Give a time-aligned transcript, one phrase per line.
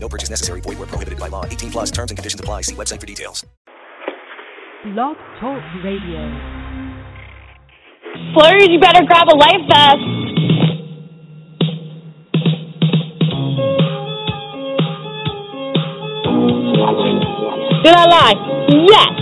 [0.00, 0.60] No purchase necessary.
[0.60, 1.44] Void where prohibited by law.
[1.44, 2.62] 18 plus terms and conditions apply.
[2.62, 3.44] See website for details.
[4.84, 6.22] Blog Talk Radio.
[8.30, 9.98] Splurge, you better grab a life vest.
[17.84, 18.34] Did I lie?
[18.88, 19.12] Yes.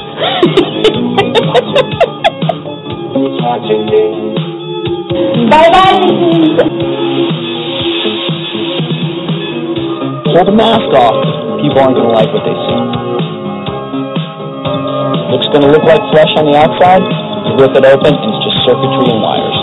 [5.51, 7.45] bye bye.
[10.37, 11.17] Pull the mask off.
[11.65, 12.81] People aren't going to like what they see.
[15.33, 17.01] Looks going to look like flesh on the outside.
[17.49, 19.59] You rip it open, and it's just circuitry and wires.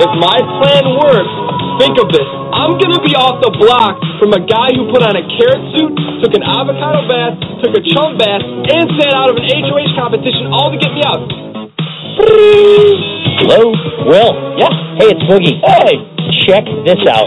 [0.00, 1.34] If my plan works,
[1.76, 2.24] think of this.
[2.24, 5.92] I'm gonna be off the block from a guy who put on a carrot suit,
[6.24, 10.48] took an avocado bath, took a chum bath, and sat out of an HOH competition
[10.48, 11.20] all to get me out.
[13.44, 13.76] Hello?
[14.08, 14.32] Will?
[14.56, 14.72] Yeah.
[14.96, 15.60] Hey, it's Boogie.
[15.60, 16.15] Hey!
[16.46, 17.26] Check this out.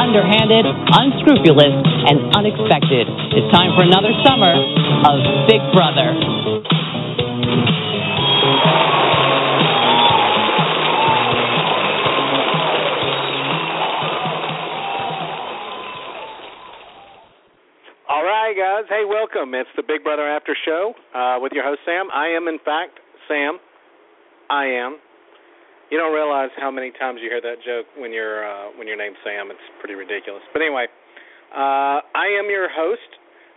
[0.00, 1.74] Underhanded, unscrupulous,
[2.10, 3.06] and unexpected.
[3.34, 4.54] It's time for another summer
[5.06, 6.69] of Big Brother.
[18.90, 19.54] Hey, welcome.
[19.54, 22.10] It's the Big Brother After Show uh, with your host Sam.
[22.10, 22.98] I am, in fact,
[23.30, 23.62] Sam.
[24.50, 24.98] I am.
[25.94, 28.98] You don't realize how many times you hear that joke when you're uh, when your
[28.98, 29.46] name's Sam.
[29.54, 30.42] It's pretty ridiculous.
[30.50, 30.90] But anyway,
[31.54, 33.06] uh, I am your host.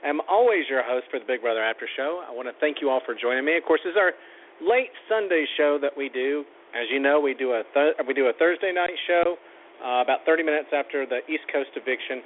[0.05, 2.21] I'm always your host for the Big Brother After Show.
[2.21, 3.57] I want to thank you all for joining me.
[3.57, 4.13] Of course, this is our
[4.61, 6.45] late Sunday show that we do.
[6.77, 9.41] As you know, we do a th- we do a Thursday night show
[9.81, 12.21] uh, about 30 minutes after the East Coast eviction,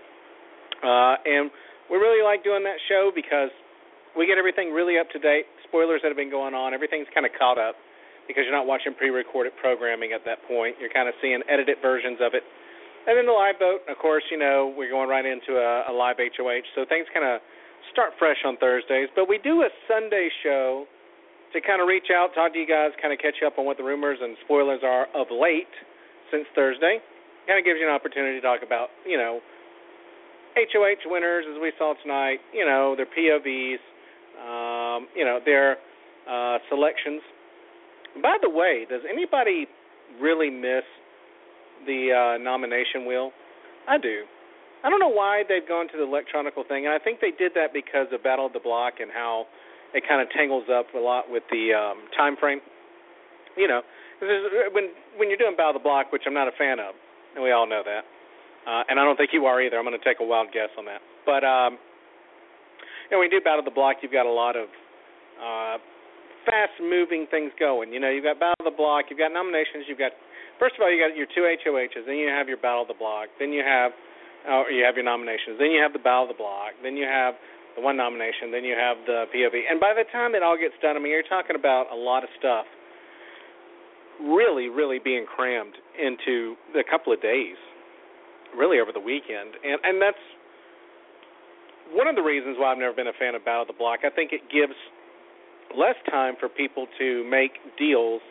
[0.84, 1.50] uh, and
[1.90, 3.50] we really like doing that show because
[4.18, 5.46] we get everything really up to date.
[5.70, 7.76] Spoilers that have been going on, everything's kind of caught up
[8.28, 10.76] because you're not watching pre-recorded programming at that point.
[10.82, 12.44] You're kind of seeing edited versions of it.
[13.08, 15.94] And then the live vote, of course, you know, we're going right into a, a
[15.96, 17.40] live HOH, so things kind of
[17.96, 19.08] start fresh on Thursdays.
[19.16, 20.84] But we do a Sunday show
[21.54, 23.64] to kind of reach out, talk to you guys, kind of catch you up on
[23.64, 25.72] what the rumors and spoilers are of late
[26.32, 27.00] since Thursday.
[27.48, 29.40] Kind of gives you an opportunity to talk about, you know,
[30.58, 33.78] HOH winners as we saw tonight, you know, their POVs,
[34.42, 35.78] um, you know, their
[36.30, 37.22] uh, selections.
[38.22, 39.68] By the way, does anybody
[40.20, 40.84] really miss
[41.86, 43.32] the uh, nomination wheel?
[43.88, 44.24] I do.
[44.84, 47.54] I don't know why they've gone to the electronical thing, and I think they did
[47.56, 49.46] that because of Battle of the Block and how
[49.94, 52.62] it kind of tangles up a lot with the um, time frame.
[53.56, 53.82] You know,
[54.74, 56.94] when when you're doing Battle of the Block, which I'm not a fan of,
[57.36, 58.06] and we all know that,
[58.68, 59.80] uh, and I don't think you are either.
[59.80, 61.00] I'm going to take a wild guess on that.
[61.26, 61.80] But um,
[63.08, 64.68] you know, when you do Battle of the Block, you've got a lot of
[65.40, 65.80] uh,
[66.44, 67.96] fast-moving things going.
[67.96, 70.12] You know, you've got Battle of the Block, you've got nominations, you've got
[70.60, 73.00] first of all you got your two HOHs, then you have your Battle of the
[73.00, 73.96] Block, then you have
[74.44, 77.08] uh, you have your nominations, then you have the Battle of the Block, then you
[77.08, 77.40] have
[77.76, 80.76] the one nomination, then you have the POV, and by the time it all gets
[80.84, 82.68] done, I mean you're talking about a lot of stuff
[84.20, 87.56] really, really being crammed into a couple of days,
[88.56, 90.22] really over the weekend, and and that's
[91.92, 94.04] one of the reasons why I've never been a fan of Battle of the Block.
[94.04, 94.76] I think it gives
[95.76, 98.22] less time for people to make deals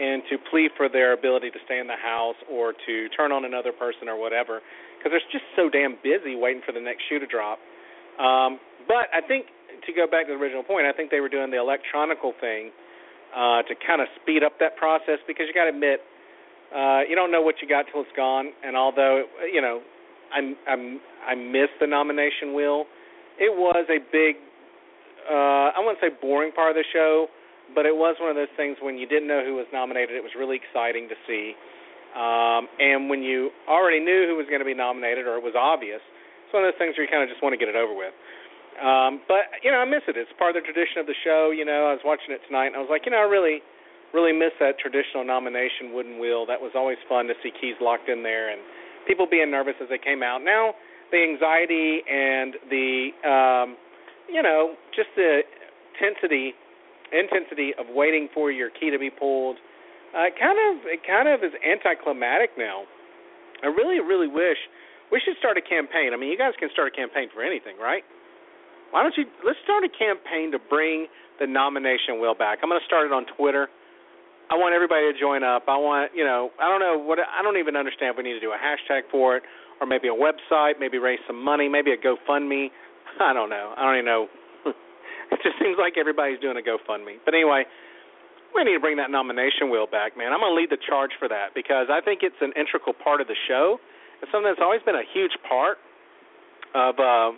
[0.00, 3.44] and to plead for their ability to stay in the house or to turn on
[3.44, 4.60] another person or whatever
[4.96, 7.60] because they're just so damn busy waiting for the next shoe to drop.
[8.16, 9.48] Um, but I think
[9.84, 12.72] to go back to the original point, I think they were doing the electronical thing
[13.32, 16.00] uh, to kind of speed up that process because you got to admit
[16.74, 18.52] uh, you don't know what you got till it's gone.
[18.64, 19.80] And although you know
[20.34, 22.84] I'm I'm I missed the nomination wheel,
[23.38, 24.36] it was a big
[25.28, 27.28] uh, I wouldn't say boring part of the show,
[27.74, 30.16] but it was one of those things when you didn't know who was nominated.
[30.16, 31.54] It was really exciting to see.
[32.16, 35.54] Um, and when you already knew who was going to be nominated, or it was
[35.54, 37.78] obvious, it's one of those things where you kind of just want to get it
[37.78, 38.10] over with.
[38.82, 40.18] Um, but you know, I miss it.
[40.18, 41.54] It's part of the tradition of the show.
[41.54, 43.62] You know, I was watching it tonight, and I was like, you know, I really,
[44.12, 46.46] really miss that traditional nomination wooden wheel.
[46.46, 48.60] That was always fun to see keys locked in there and
[49.06, 50.42] people being nervous as they came out.
[50.42, 50.74] Now
[51.10, 53.10] the anxiety and the
[54.30, 55.42] you know, just the
[55.98, 56.54] intensity
[57.10, 59.58] intensity of waiting for your key to be pulled.
[60.14, 62.86] Uh, kind of it kind of is anticlimactic now.
[63.62, 64.58] I really really wish
[65.10, 66.14] we should start a campaign.
[66.14, 68.06] I mean, you guys can start a campaign for anything, right?
[68.90, 71.06] Why don't you let's start a campaign to bring
[71.38, 72.58] the nomination wheel back.
[72.62, 73.68] I'm going to start it on Twitter.
[74.50, 75.70] I want everybody to join up.
[75.70, 78.34] I want, you know, I don't know what I don't even understand if we need
[78.34, 79.46] to do a hashtag for it
[79.78, 82.74] or maybe a website, maybe raise some money, maybe a GoFundMe.
[83.22, 83.72] I don't know.
[83.78, 84.26] I don't even know.
[85.30, 87.22] it just seems like everybody's doing a GoFundMe.
[87.24, 87.62] But anyway,
[88.50, 90.34] we need to bring that nomination wheel back, man.
[90.34, 93.22] I'm going to lead the charge for that because I think it's an integral part
[93.22, 93.78] of the show.
[94.18, 95.78] It's something that's always been a huge part
[96.74, 97.30] of uh,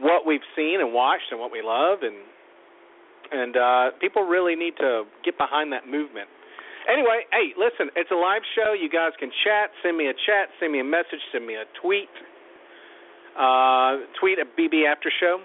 [0.00, 2.16] what we've seen and watched and what we love, and
[3.32, 6.28] and uh, people really need to get behind that movement.
[6.90, 8.72] Anyway, hey, listen, it's a live show.
[8.72, 9.70] You guys can chat.
[9.82, 10.48] Send me a chat.
[10.58, 11.20] Send me a message.
[11.32, 12.10] Send me a tweet.
[13.38, 15.38] Uh, tweet at BB After Show.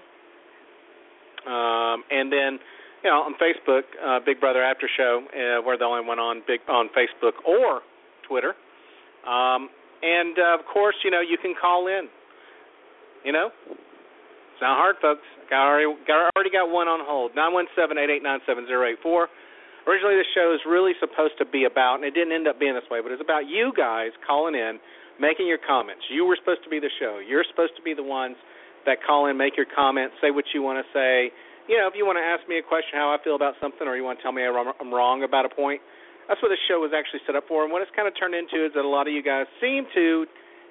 [1.46, 2.58] Um, and then,
[3.04, 5.22] you know, on Facebook, uh, Big Brother After Show.
[5.28, 7.82] Uh, we're the only one on big on Facebook or
[8.26, 8.54] Twitter.
[9.28, 9.68] Um,
[10.02, 12.08] and uh, of course, you know, you can call in.
[13.24, 13.50] You know,
[14.56, 15.20] it's not hard, folks.
[15.52, 17.36] Got already got already got one on hold.
[17.36, 19.28] Nine one seven eight eight nine seven zero eight four.
[19.84, 22.72] Originally, the show is really supposed to be about, and it didn't end up being
[22.72, 24.80] this way, but it's about you guys calling in,
[25.20, 26.08] making your comments.
[26.08, 27.20] You were supposed to be the show.
[27.20, 28.40] You're supposed to be the ones
[28.88, 31.30] that call in, make your comments, say what you want to say.
[31.68, 33.84] You know, if you want to ask me a question, how I feel about something,
[33.84, 35.84] or you want to tell me I'm wrong about a point,
[36.26, 37.62] that's what the show was actually set up for.
[37.62, 39.86] And what it's kind of turned into is that a lot of you guys seem
[39.94, 40.26] to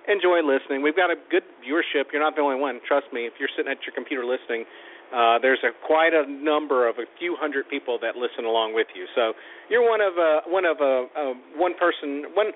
[0.08, 0.82] enjoy listening.
[0.82, 2.12] We've got a good viewership.
[2.14, 2.80] You're not the only one.
[2.88, 3.26] Trust me.
[3.26, 4.66] If you're sitting at your computer listening,
[5.14, 8.88] uh, there's a quite a number of a few hundred people that listen along with
[8.96, 9.06] you.
[9.16, 9.34] So
[9.70, 12.52] you're one of a one of a, a one person one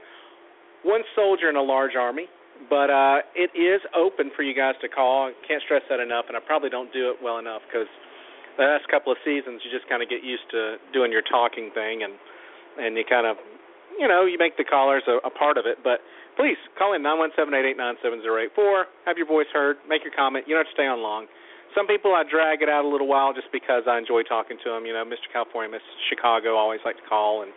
[0.84, 2.26] one soldier in a large army.
[2.68, 5.32] But uh, it is open for you guys to call.
[5.48, 7.88] Can't stress that enough, and I probably don't do it well enough because
[8.60, 11.72] the last couple of seasons you just kind of get used to doing your talking
[11.72, 12.20] thing, and
[12.76, 13.40] and you kind of
[13.96, 15.80] you know you make the callers a, a part of it.
[15.84, 16.04] But
[16.40, 18.88] please call in nine one seven eight eight nine seven zero eight four.
[19.04, 19.76] Have your voice heard.
[19.92, 20.48] Make your comment.
[20.48, 21.28] You don't have to stay on long.
[21.76, 24.72] Some people I drag it out a little while just because I enjoy talking to
[24.72, 24.88] them.
[24.88, 25.28] You know, Mr.
[25.30, 27.52] California, Miss Chicago always like to call, and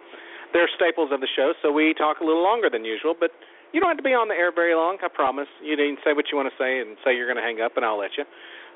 [0.53, 3.15] they're staples of the show, so we talk a little longer than usual.
[3.17, 3.31] But
[3.73, 4.99] you don't have to be on the air very long.
[5.01, 5.49] I promise.
[5.63, 7.79] You can say what you want to say and say you're going to hang up,
[7.79, 8.27] and I'll let you.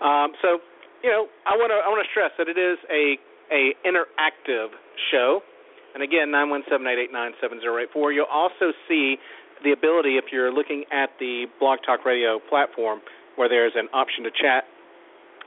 [0.00, 0.62] Um, so,
[1.04, 3.18] you know, I want to I want to stress that it is a
[3.52, 4.72] a interactive
[5.10, 5.42] show.
[5.92, 8.12] And again, nine one seven eight eight nine seven zero eight four.
[8.12, 9.20] You'll also see
[9.64, 13.00] the ability, if you're looking at the Blog Talk Radio platform,
[13.36, 14.64] where there's an option to chat.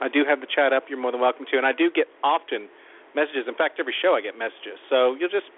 [0.02, 0.88] I do have the chat up.
[0.90, 2.70] You're more than welcome to, and I do get often
[3.16, 3.46] messages.
[3.48, 4.80] In fact, every show I get messages.
[4.90, 5.50] So you'll just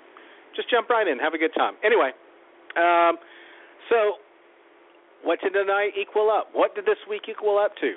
[0.55, 1.79] just jump right in, have a good time.
[1.79, 2.11] Anyway,
[2.75, 3.15] um,
[3.87, 4.19] so
[5.23, 6.49] what did tonight equal up?
[6.51, 7.95] What did this week equal up to?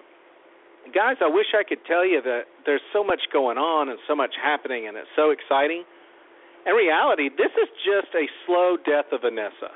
[0.92, 4.14] Guys, I wish I could tell you that there's so much going on and so
[4.14, 5.82] much happening, and it's so exciting.
[6.66, 9.72] In reality, this is just a slow death of Vanessa.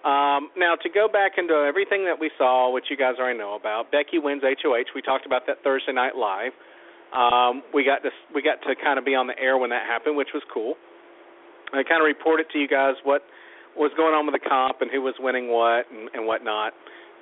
[0.00, 3.54] Um, now, to go back into everything that we saw, which you guys already know
[3.54, 4.94] about, Becky wins HOH.
[4.94, 6.52] We talked about that Thursday night live.
[7.12, 9.84] Um, we got to we got to kind of be on the air when that
[9.84, 10.74] happened, which was cool.
[11.72, 13.22] I kind of reported to you guys what
[13.76, 16.72] was going on with the comp and who was winning what and, and whatnot.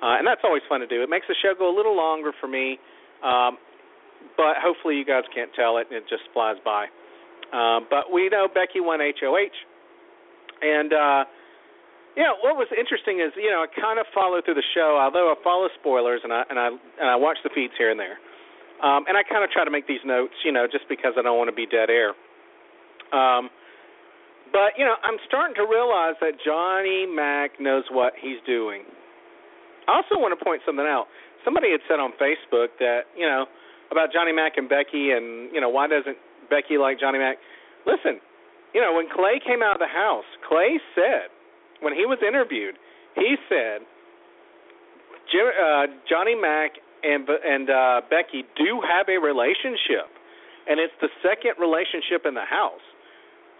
[0.01, 1.03] Uh, and that's always fun to do.
[1.03, 2.79] It makes the show go a little longer for me,
[3.25, 3.59] um,
[4.37, 6.87] but hopefully you guys can't tell it and it just flies by.
[7.51, 9.57] Uh, but we know Becky won HOH,
[10.61, 11.23] and uh,
[12.19, 15.31] yeah, what was interesting is you know I kind of follow through the show, although
[15.31, 18.19] I follow spoilers and I and I and I watch the feeds here and there,
[18.83, 21.23] um, and I kind of try to make these notes, you know, just because I
[21.23, 22.11] don't want to be dead air.
[23.15, 23.47] Um,
[24.51, 28.83] but you know, I'm starting to realize that Johnny Mac knows what he's doing.
[29.87, 31.07] I also want to point something out.
[31.47, 33.47] Somebody had said on Facebook that you know
[33.95, 36.19] about Johnny Mac and Becky, and you know why doesn't
[36.51, 37.39] Becky like Johnny Mac?
[37.87, 38.19] Listen,
[38.75, 41.31] you know when Clay came out of the house, Clay said
[41.81, 42.75] when he was interviewed,
[43.15, 43.81] he said
[45.31, 50.09] Jim, uh, Johnny Mac and and uh, Becky do have a relationship,
[50.67, 52.83] and it's the second relationship in the house.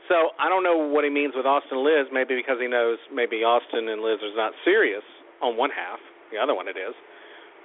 [0.09, 2.09] So I don't know what he means with Austin and Liz.
[2.11, 5.05] Maybe because he knows maybe Austin and Liz is not serious
[5.41, 5.99] on one half,
[6.33, 6.97] the other one it is.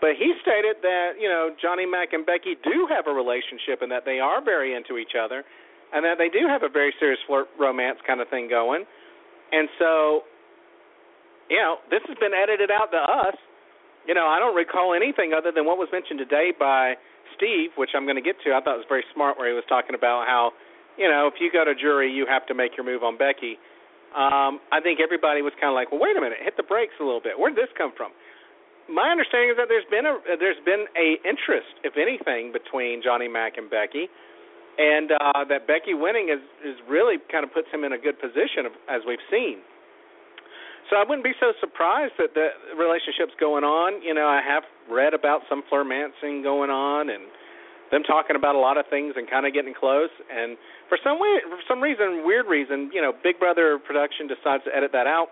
[0.00, 3.90] But he stated that you know Johnny Mac and Becky do have a relationship and
[3.90, 5.42] that they are very into each other,
[5.92, 8.84] and that they do have a very serious flirt romance kind of thing going.
[9.50, 10.28] And so
[11.50, 13.36] you know, this has been edited out to us.
[14.06, 16.94] You know, I don't recall anything other than what was mentioned today by
[17.36, 18.52] Steve, which I'm going to get to.
[18.52, 20.52] I thought it was very smart where he was talking about how,
[21.00, 23.56] you know, if you go to jury, you have to make your move on Becky.
[24.12, 26.94] Um, I think everybody was kind of like, well, wait a minute, hit the brakes
[27.00, 27.34] a little bit.
[27.34, 28.12] Where did this come from?
[28.88, 33.28] my understanding is that there's been a there's been a interest, if anything, between Johnny
[33.28, 34.08] Mac and Becky,
[34.76, 38.20] and uh, that Becky winning is is really kind of puts him in a good
[38.20, 39.64] position, as we've seen.
[40.90, 44.02] So I wouldn't be so surprised that the relationship's going on.
[44.02, 47.24] You know, I have read about some flirmancing going on and
[47.90, 50.12] them talking about a lot of things and kind of getting close.
[50.28, 50.56] And
[50.88, 54.70] for some way, for some reason, weird reason, you know, Big Brother production decides to
[54.76, 55.28] edit that out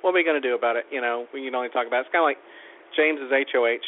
[0.00, 0.84] what are we going to do about it?
[0.90, 2.08] You know, we can only talk about it.
[2.08, 2.40] It's kind of like
[2.96, 3.84] James's HOH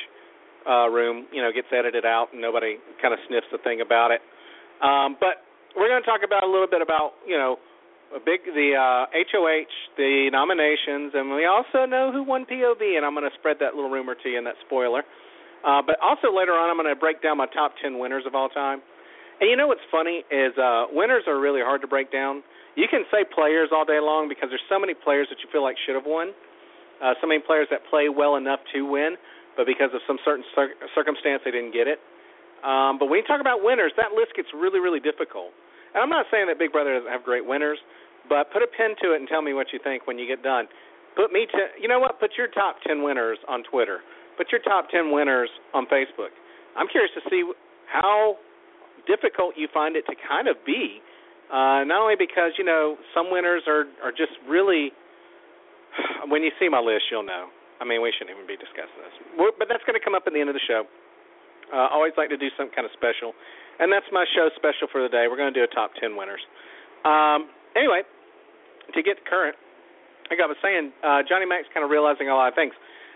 [0.69, 4.13] uh, room, you know, gets edited out and nobody kind of sniffs a thing about
[4.13, 4.21] it.
[4.85, 5.43] Um, but
[5.77, 7.57] we're going to talk about a little bit about, you know,
[8.15, 13.05] a big the uh, HOH, the nominations, and we also know who won POV, and
[13.05, 15.03] I'm going to spread that little rumor to you in that spoiler.
[15.65, 18.35] Uh, but also later on, I'm going to break down my top 10 winners of
[18.35, 18.83] all time.
[19.41, 22.43] And you know what's funny is uh, winners are really hard to break down
[22.75, 25.63] you can say players all day long because there's so many players that you feel
[25.63, 26.33] like should have won.
[27.03, 29.19] Uh, so many players that play well enough to win,
[29.57, 32.01] but because of some certain cir- circumstance they didn't get it.
[32.65, 35.51] Um, but when you talk about winners, that list gets really, really difficult.
[35.95, 37.79] And I'm not saying that Big Brother doesn't have great winners,
[38.29, 40.43] but put a pin to it and tell me what you think when you get
[40.43, 40.67] done.
[41.17, 42.21] Put me to, you know what?
[42.21, 44.01] Put your top 10 winners on Twitter.
[44.37, 46.33] Put your top 10 winners on Facebook.
[46.77, 47.45] I'm curious to see
[47.85, 48.37] how
[49.07, 51.03] difficult you find it to kind of be
[51.53, 54.91] uh, not only because you know some winners are are just really.
[56.33, 57.53] When you see my list, you'll know.
[57.77, 60.25] I mean, we shouldn't even be discussing this, We're, but that's going to come up
[60.25, 60.89] at the end of the show.
[61.69, 63.35] Uh, always like to do some kind of special,
[63.79, 65.27] and that's my show special for the day.
[65.29, 66.43] We're going to do a top ten winners.
[67.05, 68.03] Um, anyway,
[68.95, 69.57] to get current,
[70.31, 72.73] like I was saying, uh, Johnny Mac's kind of realizing a lot of things.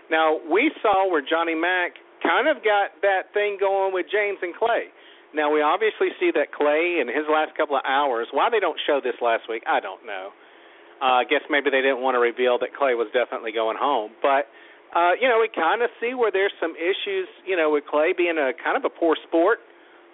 [0.09, 4.55] Now we saw where Johnny Mac kind of got that thing going with James and
[4.55, 4.89] Clay.
[5.35, 8.27] Now we obviously see that Clay in his last couple of hours.
[8.31, 10.31] Why they don't show this last week, I don't know.
[10.97, 14.17] Uh, I guess maybe they didn't want to reveal that Clay was definitely going home,
[14.21, 14.49] but
[14.95, 17.29] uh, you know we kind of see where there's some issues.
[17.45, 19.61] You know with Clay being a kind of a poor sport,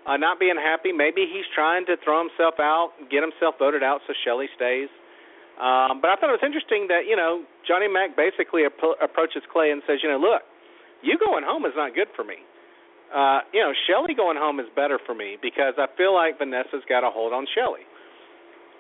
[0.06, 0.92] uh, not being happy.
[0.92, 4.90] Maybe he's trying to throw himself out, get himself voted out so Shelli stays.
[5.62, 9.44] Um, but I thought it was interesting that you know Johnny Mac basically ap- approaches
[9.52, 10.42] Clay and says, you know, look,
[11.02, 12.42] you going home is not good for me
[13.14, 16.82] uh, you know, Shelli going home is better for me because I feel like Vanessa's
[16.90, 17.86] got a hold on Shelli.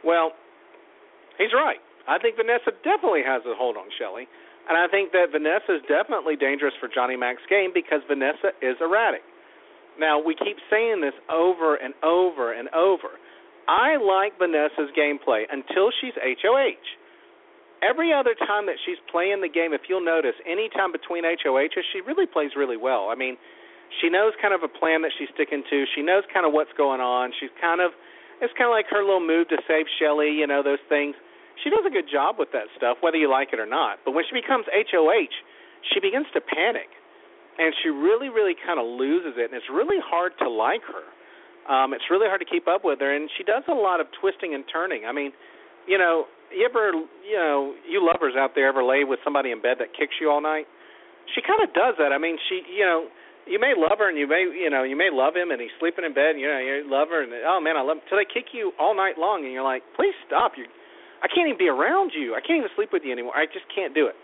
[0.04, 0.34] Well,
[1.38, 1.78] he's right.
[2.10, 4.26] I think Vanessa definitely has a hold on Shelli,
[4.68, 8.76] and I think that Vanessa is definitely dangerous for Johnny Mac's game because Vanessa is
[8.82, 9.22] erratic.
[10.00, 13.20] Now, we keep saying this over and over and over.
[13.68, 16.84] I like Vanessa's gameplay until she's HOH.
[17.84, 21.84] Every other time that she's playing the game, if you'll notice, any time between HOHs,
[21.92, 23.10] she really plays really well.
[23.12, 23.36] I mean,
[24.02, 25.86] she knows kind of a plan that she's sticking to.
[25.96, 27.32] She knows kind of what's going on.
[27.40, 27.92] She's kind of
[28.42, 31.16] it's kind of like her little move to save Shelli, you know, those things.
[31.64, 34.04] She does a good job with that stuff, whether you like it or not.
[34.04, 35.32] But when she becomes HOH,
[35.94, 36.92] she begins to panic,
[37.58, 41.06] and she really, really kind of loses it, and it's really hard to like her.
[41.64, 44.08] Um, it's really hard to keep up with her, and she does a lot of
[44.20, 45.06] twisting and turning.
[45.06, 45.32] I mean,
[45.88, 46.92] you know, you ever,
[47.24, 50.30] you know, you lovers out there ever lay with somebody in bed that kicks you
[50.30, 50.68] all night?
[51.34, 52.12] She kind of does that.
[52.12, 53.08] I mean, she, you know
[53.46, 55.74] you may love her and you may you know you may love him and he's
[55.80, 58.08] sleeping in bed and you know you love her and oh man I love him.
[58.10, 60.66] so they kick you all night long and you're like please stop you
[61.22, 63.68] I can't even be around you I can't even sleep with you anymore I just
[63.72, 64.16] can't do it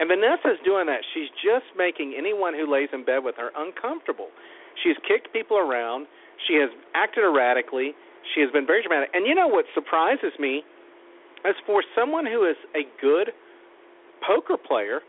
[0.00, 4.28] and Vanessa's doing that she's just making anyone who lays in bed with her uncomfortable
[4.82, 6.06] she's kicked people around
[6.48, 7.92] she has acted erratically
[8.34, 10.62] she has been very dramatic and you know what surprises me
[11.44, 13.34] is for someone who is a good
[14.22, 15.00] poker player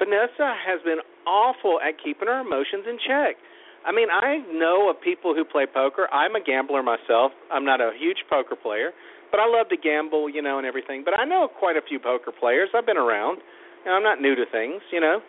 [0.00, 3.36] Vanessa has been awful at keeping her emotions in check.
[3.84, 6.08] I mean, I know of people who play poker.
[6.08, 7.32] I'm a gambler myself.
[7.52, 8.92] I'm not a huge poker player,
[9.30, 11.02] but I love to gamble, you know, and everything.
[11.04, 12.68] But I know quite a few poker players.
[12.74, 13.38] I've been around.
[13.84, 15.20] You I'm not new to things, you know.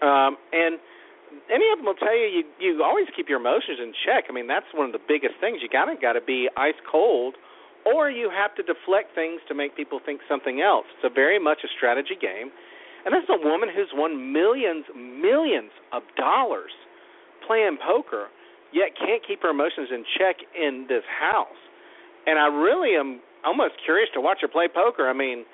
[0.00, 0.80] Um, and
[1.52, 4.24] any of them will tell you, you you always keep your emotions in check.
[4.28, 5.60] I mean, that's one of the biggest things.
[5.62, 7.36] You gotta gotta be ice cold,
[7.84, 10.86] or you have to deflect things to make people think something else.
[10.96, 12.50] It's a very much a strategy game
[13.04, 16.72] and this is a woman who's won millions, millions of dollars
[17.46, 18.28] playing poker,
[18.72, 21.60] yet can't keep her emotions in check in this house.
[22.26, 25.08] And I really am almost curious to watch her play poker.
[25.08, 25.44] I mean,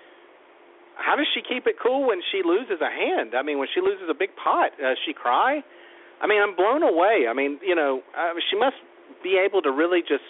[0.96, 3.36] how does she keep it cool when she loses a hand?
[3.36, 5.62] I mean, when she loses a big pot, does she cry?
[6.20, 7.28] I mean, I'm blown away.
[7.28, 8.76] I mean, you know, uh, she must
[9.22, 10.24] be able to really just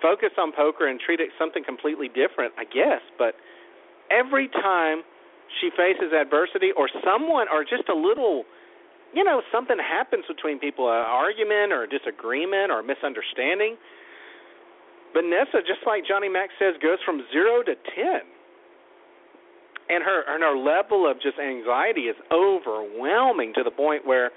[0.00, 3.00] focus on poker and treat it something completely different, I guess.
[3.16, 3.34] But
[4.10, 5.02] every time
[5.60, 8.44] she faces adversity or someone or just a little
[9.12, 13.76] you know something happens between people an argument or a disagreement or a misunderstanding
[15.12, 18.24] vanessa just like johnny mac says goes from zero to ten
[19.92, 24.32] and her and her level of just anxiety is overwhelming to the point where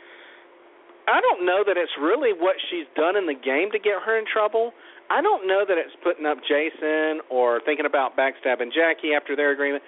[1.08, 4.18] I don't know that it's really what she's done in the game to get her
[4.18, 4.74] in trouble.
[5.10, 9.54] I don't know that it's putting up Jason or thinking about backstabbing Jackie after their
[9.54, 9.84] agreement,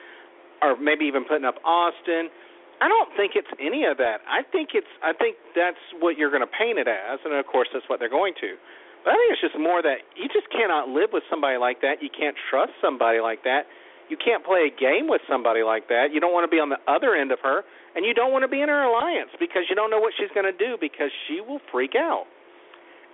[0.61, 2.29] or maybe even putting up Austin.
[2.77, 4.21] I don't think it's any of that.
[4.29, 7.45] I think it's I think that's what you're going to paint it as, and of
[7.49, 8.53] course that's what they're going to.
[9.01, 12.05] But I think it's just more that you just cannot live with somebody like that.
[12.05, 13.65] You can't trust somebody like that.
[14.09, 16.15] You can't play a game with somebody like that.
[16.15, 17.63] You don't want to be on the other end of her
[17.95, 20.31] and you don't want to be in her alliance because you don't know what she's
[20.31, 22.25] going to do because she will freak out.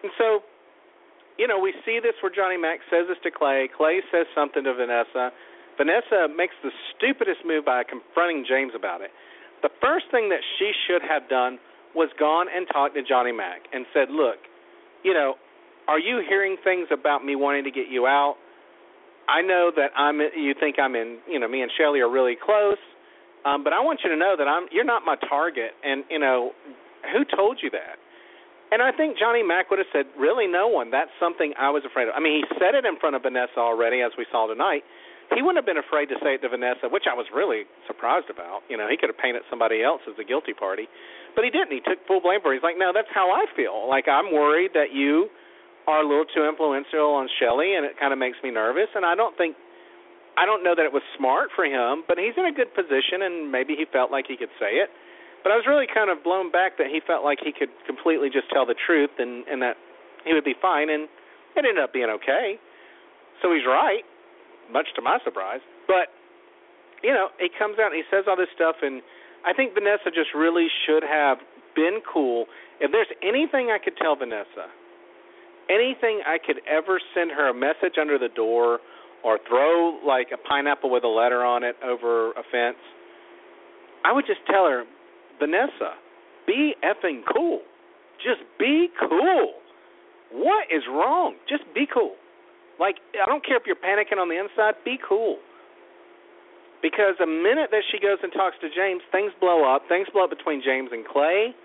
[0.04, 0.44] And so,
[1.40, 3.70] you know, we see this where Johnny Mac says this to Clay.
[3.72, 5.34] Clay says something to Vanessa.
[5.78, 9.10] Vanessa makes the stupidest move by confronting James about it.
[9.66, 11.58] The first thing that she should have done
[11.96, 14.38] was gone and talked to Johnny Mac and said, "Look,
[15.02, 15.38] you know,
[15.88, 18.38] are you hearing things about me wanting to get you out?
[19.28, 20.20] I know that I'm.
[20.20, 21.20] You think I'm in.
[21.30, 22.78] You know, me and Shelli are really close.
[23.46, 26.20] Um, but I want you to know that I'm you're not my target and you
[26.20, 26.52] know,
[27.12, 28.00] who told you that?
[28.72, 30.92] And I think Johnny Mac would have said, Really no one.
[30.92, 32.16] That's something I was afraid of.
[32.16, 34.84] I mean he said it in front of Vanessa already as we saw tonight.
[35.36, 38.30] He wouldn't have been afraid to say it to Vanessa, which I was really surprised
[38.30, 38.62] about.
[38.70, 40.86] You know, he could have painted somebody else as the guilty party.
[41.34, 41.74] But he didn't.
[41.74, 42.60] He took full blame for it.
[42.60, 43.92] He's like, No, that's how I feel.
[43.92, 45.28] Like I'm worried that you
[45.88, 49.06] are a little too influential on Shelli and it kind of makes me nervous and
[49.06, 49.56] I don't think
[50.38, 53.22] I don't know that it was smart for him, but he's in a good position,
[53.22, 54.90] and maybe he felt like he could say it.
[55.46, 58.34] But I was really kind of blown back that he felt like he could completely
[58.34, 59.76] just tell the truth and and that
[60.26, 61.06] he would be fine, and
[61.54, 62.58] it ended up being okay.
[63.42, 64.08] So he's right,
[64.72, 65.62] much to my surprise.
[65.86, 66.10] But
[67.04, 69.04] you know, he comes out and he says all this stuff, and
[69.46, 71.38] I think Vanessa just really should have
[71.76, 72.48] been cool.
[72.80, 74.72] If there's anything I could tell Vanessa,
[75.70, 78.80] anything I could ever send her a message under the door
[79.24, 82.82] or throw like a pineapple with a letter on it over a fence,
[84.04, 84.84] I would just tell her,
[85.40, 85.96] Vanessa,
[86.46, 87.62] be effing cool.
[88.20, 89.54] Just be cool.
[90.32, 91.36] What is wrong?
[91.48, 92.16] Just be cool.
[92.80, 95.38] Like I don't care if you're panicking on the inside, be cool.
[96.82, 99.88] Because the minute that she goes and talks to James, things blow up.
[99.88, 101.56] Things blow up between James and Clay.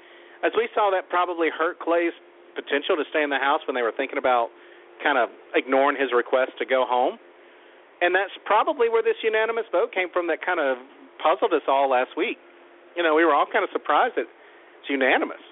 [0.46, 2.14] As we saw, that probably hurt Clay's
[2.58, 4.50] potential to stay in the house when they were thinking about
[4.98, 7.22] kind of ignoring his request to go home
[8.00, 10.78] and that's probably where this unanimous vote came from that kind of
[11.18, 12.38] puzzled us all last week.
[12.94, 15.42] You know, we were all kind of surprised that it's unanimous.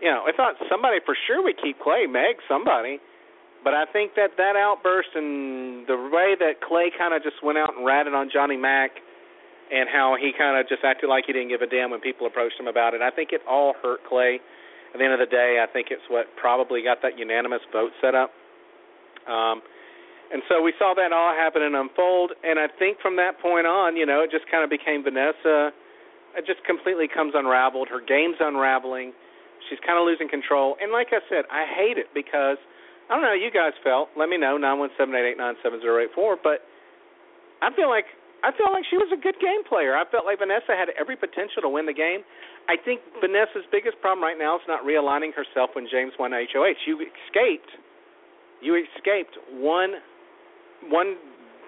[0.00, 2.98] You know, I thought somebody for sure would keep Clay, Meg, somebody.
[3.62, 7.58] But I think that that outburst and the way that Clay kind of just went
[7.58, 8.90] out and ratted on Johnny Mac
[9.70, 12.26] and how he kind of just acted like he didn't give a damn when people
[12.26, 14.40] approached him about it, I think it all hurt Clay.
[14.92, 17.92] At the end of the day, I think it's what probably got that unanimous vote
[18.00, 18.30] set up.
[19.24, 19.62] Um,
[20.32, 22.32] and so we saw that all happen and unfold.
[22.44, 25.72] And I think from that point on, you know, it just kind of became Vanessa.
[26.36, 27.88] It just completely comes unraveled.
[27.88, 29.12] Her game's unraveling.
[29.68, 30.76] She's kind of losing control.
[30.80, 32.56] And like I said, I hate it because
[33.08, 34.08] I don't know how you guys felt.
[34.16, 36.36] Let me know nine one seven eight eight nine seven zero eight four.
[36.40, 36.64] But
[37.60, 38.08] I feel like
[38.42, 39.94] I felt like she was a good game player.
[39.94, 42.26] I felt like Vanessa had every potential to win the game.
[42.66, 46.82] I think Vanessa's biggest problem right now is not realigning herself when James won HOH.
[46.86, 47.70] You escaped.
[48.58, 50.02] You escaped one
[50.90, 51.14] one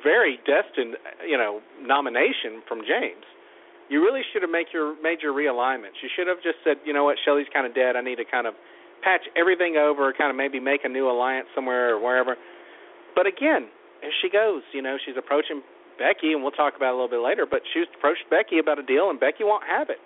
[0.02, 3.22] very destined, you know, nomination from James.
[3.88, 6.02] You really should have made your major realignments.
[6.02, 7.96] You should have just said, you know what, Shelli's kind of dead.
[7.96, 8.54] I need to kind of
[9.02, 12.36] patch everything over, kind of maybe make a new alliance somewhere or wherever.
[13.14, 13.68] But again,
[14.02, 15.62] as she goes, you know, she's approaching
[15.98, 17.46] Becky, and we'll talk about it a little bit later.
[17.48, 19.98] But she's approached Becky about a deal, and Becky won't have it.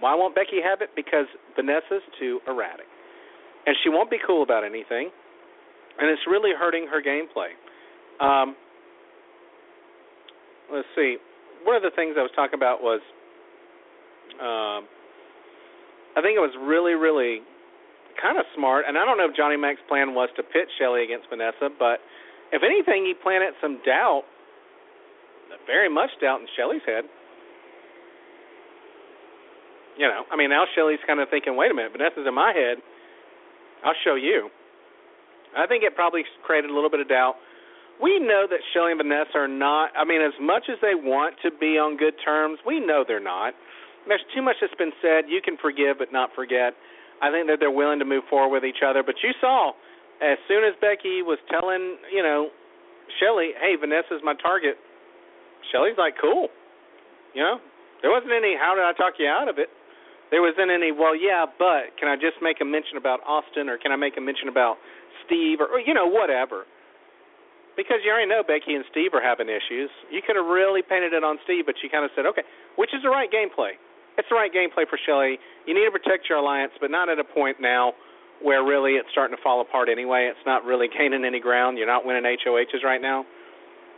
[0.00, 0.90] Why won't Becky have it?
[0.96, 2.86] Because Vanessa's too erratic,
[3.66, 5.10] and she won't be cool about anything,
[5.98, 7.52] and it's really hurting her gameplay.
[8.20, 8.56] Um,
[10.72, 11.16] let's see.
[11.64, 13.00] One of the things I was talking about was,
[14.40, 14.88] um,
[16.16, 17.44] I think it was really, really
[18.20, 18.84] kind of smart.
[18.88, 22.00] And I don't know if Johnny Mac's plan was to pit Shelli against Vanessa, but
[22.52, 24.24] if anything, he planted some doubt,
[25.66, 27.04] very much doubt in Shelli's head.
[29.98, 32.52] You know, I mean, now Shelli's kind of thinking, wait a minute, Vanessa's in my
[32.54, 32.78] head.
[33.84, 34.48] I'll show you.
[35.56, 37.34] I think it probably created a little bit of doubt
[38.00, 39.92] we know that Shelli and Vanessa are not.
[39.96, 43.20] I mean, as much as they want to be on good terms, we know they're
[43.20, 43.52] not.
[44.08, 45.28] There's too much that's been said.
[45.28, 46.72] You can forgive but not forget.
[47.20, 49.04] I think that they're willing to move forward with each other.
[49.04, 49.76] But you saw,
[50.24, 52.48] as soon as Becky was telling, you know,
[53.20, 54.78] Shelli, "Hey, Vanessa's my target,"
[55.68, 56.48] Shelli's like, "Cool."
[57.34, 57.60] You know,
[58.02, 59.68] there wasn't any "How did I talk you out of it?"
[60.30, 63.78] There wasn't any "Well, yeah, but can I just make a mention about Austin or
[63.78, 64.78] can I make a mention about
[65.26, 66.64] Steve or, or you know whatever."
[67.80, 69.88] because you already know Becky and Steve are having issues.
[70.12, 72.44] You could have really painted it on Steve, but you kind of said, okay,
[72.76, 73.80] which is the right gameplay.
[74.18, 75.40] It's the right gameplay for Shelli.
[75.64, 77.96] You need to protect your alliance, but not at a point now
[78.44, 80.28] where really it's starting to fall apart anyway.
[80.28, 81.78] It's not really gaining any ground.
[81.78, 83.24] You're not winning HOHs right now.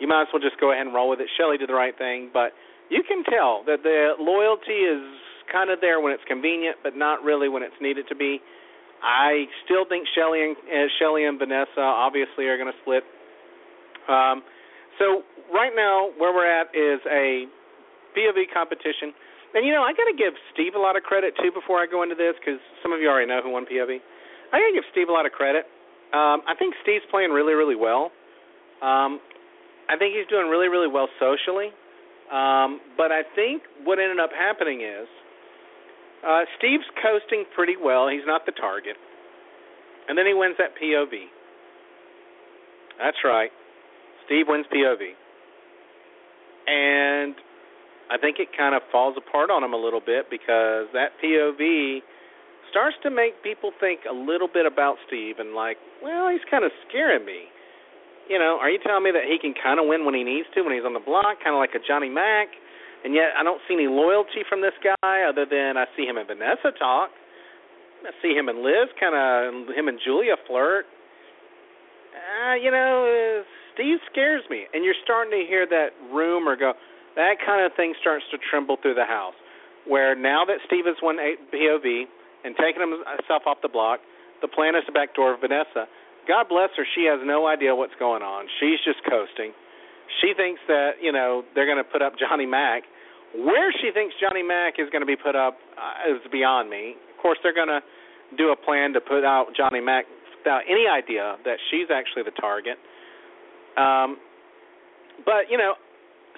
[0.03, 1.31] You might as well just go ahead and roll with it.
[1.39, 2.51] Shelli did the right thing, but
[2.91, 5.03] you can tell that the loyalty is
[5.47, 8.43] kind of there when it's convenient, but not really when it's needed to be.
[8.99, 13.07] I still think Shelli and uh, Shelli and Vanessa obviously are going to split
[14.09, 14.43] um,
[14.99, 17.47] so right now, where we're at is a
[18.17, 19.15] POV competition,
[19.55, 21.87] and you know I got to give Steve a lot of credit too before I
[21.87, 23.99] go into this because some of you already know who won POV.
[24.53, 25.65] I got to give Steve a lot of credit.
[26.13, 28.13] Um, I think Steve's playing really, really well.
[28.83, 29.21] Um,
[29.93, 31.69] I think he's doing really, really well socially.
[32.33, 35.07] Um, but I think what ended up happening is
[36.25, 38.09] uh, Steve's coasting pretty well.
[38.09, 38.97] He's not the target.
[40.09, 41.29] And then he wins that POV.
[42.99, 43.51] That's right.
[44.25, 45.13] Steve wins POV.
[46.67, 47.35] And
[48.09, 52.01] I think it kind of falls apart on him a little bit because that POV
[52.71, 56.65] starts to make people think a little bit about Steve and like, well, he's kind
[56.65, 57.52] of scaring me.
[58.31, 60.47] You know, are you telling me that he can kind of win when he needs
[60.55, 62.49] to, when he's on the block, kind of like a Johnny Mac?
[63.05, 66.17] And yet I don't see any loyalty from this guy other than I see him
[66.17, 67.11] and Vanessa talk.
[68.07, 70.87] I see him and Liz kind of, him and Julia flirt.
[72.15, 73.43] Uh, you know,
[73.75, 74.67] Steve scares me.
[74.73, 76.75] And you're starting to hear that rumor go,
[77.17, 79.35] that kind of thing starts to tremble through the house.
[79.87, 82.07] Where now that Steve has won POV
[82.45, 83.99] and taken himself off the block,
[84.43, 85.91] the plan is to backdoor Vanessa.
[86.29, 88.47] God bless her, she has no idea what's going on.
[88.61, 89.53] She's just coasting.
[90.21, 92.83] She thinks that, you know, they're going to put up Johnny Mac.
[93.35, 96.95] Where she thinks Johnny Mac is going to be put up uh, is beyond me.
[97.11, 97.81] Of course, they're going to
[98.37, 100.05] do a plan to put out Johnny Mac
[100.37, 102.77] without any idea that she's actually the target.
[103.79, 104.21] Um,
[105.25, 105.75] but you know,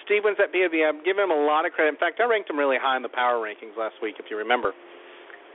[0.04, 0.86] Steve wins that POV.
[0.86, 1.96] I give him a lot of credit.
[1.96, 4.36] In fact, I ranked him really high in the power rankings last week, if you
[4.36, 4.76] remember.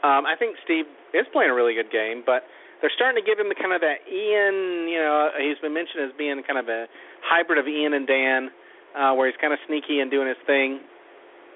[0.04, 2.44] Um, I think Steve is playing a really good game, but
[2.82, 4.88] they're starting to give him kind of that Ian.
[4.88, 6.88] You know, he's been mentioned as being kind of a
[7.24, 8.50] hybrid of Ian and Dan,
[8.96, 10.80] uh, where he's kind of sneaky and doing his thing.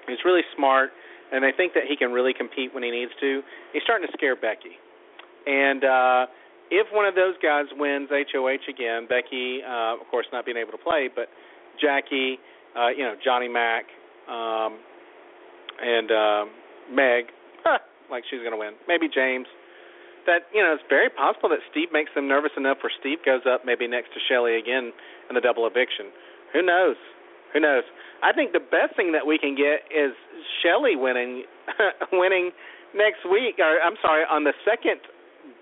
[0.06, 0.92] He's really smart,
[1.32, 3.40] and they think that he can really compete when he needs to.
[3.72, 4.76] He's starting to scare Becky,
[5.48, 6.26] and uh,
[6.70, 10.72] if one of those guys wins HOH again, Becky, uh, of course, not being able
[10.72, 11.28] to play, but
[11.80, 12.38] Jackie,
[12.76, 13.84] uh, you know, Johnny Mac,
[14.28, 14.78] um,
[15.80, 16.44] and uh,
[16.92, 17.24] Meg,
[18.10, 18.74] like she's going to win.
[18.88, 19.46] Maybe James.
[20.26, 23.44] That you know, it's very possible that Steve makes them nervous enough where Steve goes
[23.44, 24.92] up maybe next to Shelli again
[25.28, 26.08] in the double eviction.
[26.52, 26.96] Who knows?
[27.52, 27.84] Who knows?
[28.22, 30.16] I think the best thing that we can get is
[30.64, 31.44] Shelli winning,
[32.12, 32.50] winning
[32.96, 33.60] next week.
[33.60, 35.04] Or I'm sorry, on the second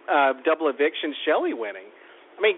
[0.07, 1.91] uh, double eviction, Shelli winning.
[2.39, 2.57] I mean,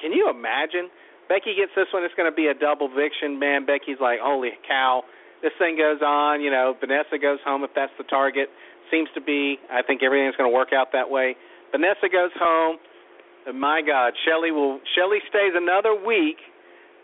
[0.00, 0.90] can you imagine?
[1.28, 2.02] Becky gets this one.
[2.04, 3.38] It's going to be a double eviction.
[3.38, 5.04] Man, Becky's like, holy cow.
[5.42, 6.40] This thing goes on.
[6.40, 8.48] You know, Vanessa goes home if that's the target.
[8.90, 9.58] Seems to be.
[9.70, 11.36] I think everything's going to work out that way.
[11.72, 12.78] Vanessa goes home.
[13.54, 14.80] My God, Shelli will.
[14.96, 16.36] Shelli stays another week,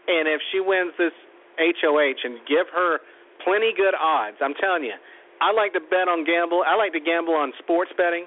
[0.08, 1.12] and if she wins this
[1.56, 3.00] HOH and give her
[3.44, 4.96] plenty good odds, I'm telling you,
[5.40, 6.64] I like to bet on gamble.
[6.66, 8.26] I like to gamble on sports betting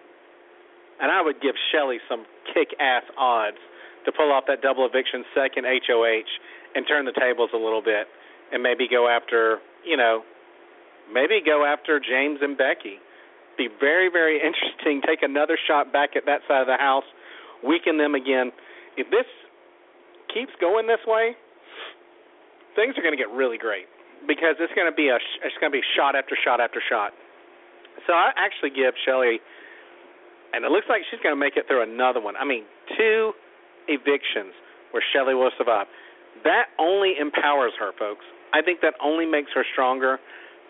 [1.00, 3.58] and I would give Shelli some kick ass odds
[4.06, 6.30] to pull off that double eviction second HOH
[6.76, 8.08] and turn the tables a little bit
[8.52, 10.24] and maybe go after, you know,
[11.12, 12.98] maybe go after James and Becky.
[13.58, 15.02] Be very, very interesting.
[15.06, 17.06] Take another shot back at that side of the house,
[17.66, 18.52] weaken them again.
[18.98, 19.26] If this
[20.34, 21.34] keeps going this way,
[22.76, 23.90] things are going to get really great
[24.30, 27.14] because it's going to be a it's going to be shot after shot after shot.
[28.06, 29.42] So I actually give Shelli
[30.54, 32.36] and it looks like she's going to make it through another one.
[32.38, 32.64] I mean,
[32.98, 33.34] two
[33.88, 34.54] evictions
[34.92, 35.88] where Shelli will survive.
[36.44, 38.24] That only empowers her, folks.
[38.54, 40.20] I think that only makes her stronger.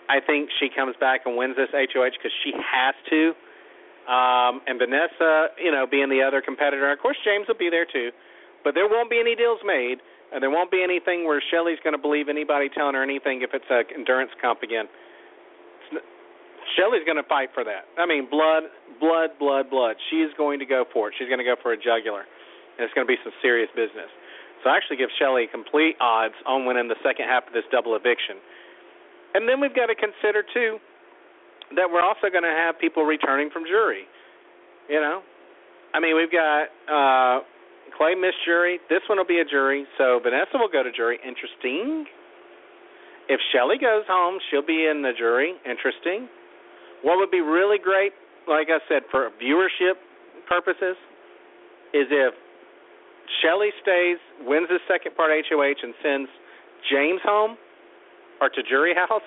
[0.09, 3.35] I think she comes back and wins this HOH because she has to.
[4.07, 7.85] Um, and Vanessa, you know, being the other competitor, of course James will be there
[7.85, 8.15] too,
[8.63, 9.99] but there won't be any deals made,
[10.31, 13.51] and there won't be anything where Shelli's going to believe anybody telling her anything if
[13.51, 14.87] it's a endurance comp again.
[16.75, 17.87] Shelli's going to fight for that.
[17.99, 19.95] I mean, blood, blood, blood, blood.
[20.11, 21.15] She's going to go for it.
[21.19, 22.23] She's going to go for a jugular,
[22.75, 24.11] and it's going to be some serious business.
[24.63, 27.95] So I actually give Shelli complete odds on winning the second half of this double
[27.95, 28.39] eviction.
[29.33, 30.77] And then we've got to consider too
[31.75, 34.07] that we're also going to have people returning from jury.
[34.87, 35.21] You know,
[35.93, 37.43] I mean, we've got uh,
[37.97, 38.79] Clay missed jury.
[38.89, 41.19] This one will be a jury, so Vanessa will go to jury.
[41.25, 42.05] Interesting.
[43.27, 45.55] If Shelli goes home, she'll be in the jury.
[45.67, 46.29] Interesting.
[47.03, 48.13] What would be really great,
[48.47, 49.99] like I said, for viewership
[50.47, 50.95] purposes,
[51.93, 52.33] is if
[53.43, 56.29] Shelli stays, wins the second part HOH, and sends
[56.89, 57.57] James home
[58.41, 59.25] or to jury house,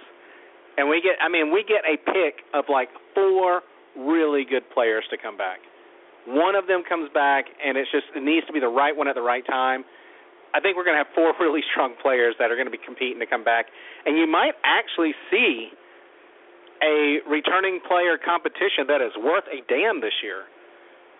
[0.77, 3.63] and we get I mean we get a pick of like four
[3.97, 5.59] really good players to come back.
[6.27, 9.09] One of them comes back, and it's just it needs to be the right one
[9.09, 9.85] at the right time.
[10.53, 12.83] I think we're going to have four really strong players that are going to be
[12.83, 13.67] competing to come back,
[14.05, 15.71] and you might actually see
[16.81, 20.49] a returning player competition that is worth a damn this year.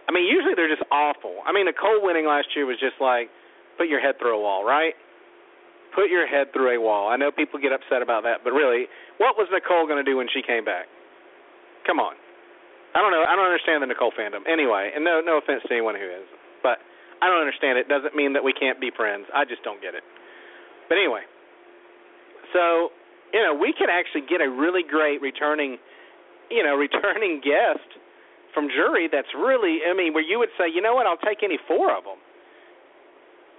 [0.09, 1.45] I mean, usually they're just awful.
[1.47, 3.29] I mean, Nicole winning last year was just like
[3.77, 4.95] put your head through a wall, right?
[5.95, 7.11] Put your head through a wall.
[7.11, 8.87] I know people get upset about that, but really,
[9.19, 10.87] what was Nicole going to do when she came back?
[11.87, 12.15] Come on.
[12.95, 13.23] I don't know.
[13.23, 14.43] I don't understand the Nicole fandom.
[14.51, 16.27] Anyway, and no no offense to anyone who is,
[16.63, 16.83] but
[17.23, 17.87] I don't understand it.
[17.87, 19.27] Doesn't mean that we can't be friends.
[19.31, 20.03] I just don't get it.
[20.91, 21.23] But anyway,
[22.51, 22.91] so
[23.31, 25.79] you know we could actually get a really great returning,
[26.51, 27.87] you know, returning guest
[28.55, 29.07] from jury.
[29.11, 31.95] That's really, I mean, where you would say, you know what, I'll take any four
[31.95, 32.19] of them.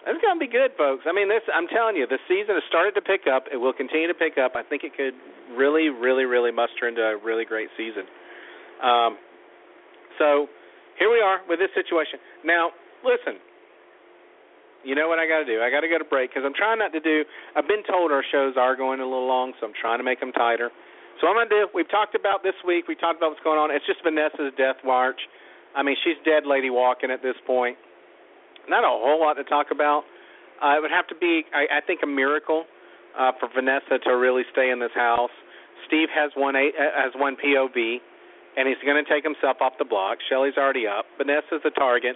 [0.01, 1.05] It's gonna be good, folks.
[1.05, 3.45] I mean, this I'm telling you, the season has started to pick up.
[3.53, 4.57] It will continue to pick up.
[4.57, 5.13] I think it could
[5.53, 8.09] really, really, really muster into a really great season.
[8.81, 9.21] Um,
[10.17, 10.49] so
[10.97, 12.17] here we are with this situation.
[12.43, 12.73] Now,
[13.05, 13.37] listen.
[14.81, 15.61] You know what I got to do?
[15.61, 17.21] I got to go to break because I'm trying not to do.
[17.53, 20.19] I've been told our shows are going a little long, so I'm trying to make
[20.19, 20.73] them tighter.
[21.21, 21.69] So what I'm gonna do.
[21.77, 22.89] We've talked about this week.
[22.89, 23.69] We talked about what's going on.
[23.69, 25.21] It's just Vanessa's death march.
[25.77, 27.77] I mean, she's dead lady walking at this point.
[28.69, 30.03] Not a whole lot to talk about.
[30.61, 32.65] Uh, it would have to be, I, I think, a miracle
[33.17, 35.31] uh, for Vanessa to really stay in this house.
[35.87, 36.59] Steve has one uh,
[36.95, 37.99] has one POV
[38.57, 40.17] and he's going to take himself off the block.
[40.27, 41.05] Shelli's already up.
[41.17, 42.15] Vanessa's the target,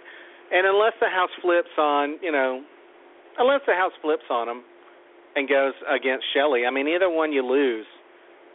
[0.51, 2.63] and unless the house flips on, you know,
[3.39, 4.63] unless the house flips on him
[5.35, 7.87] and goes against Shelli, I mean, either one you lose.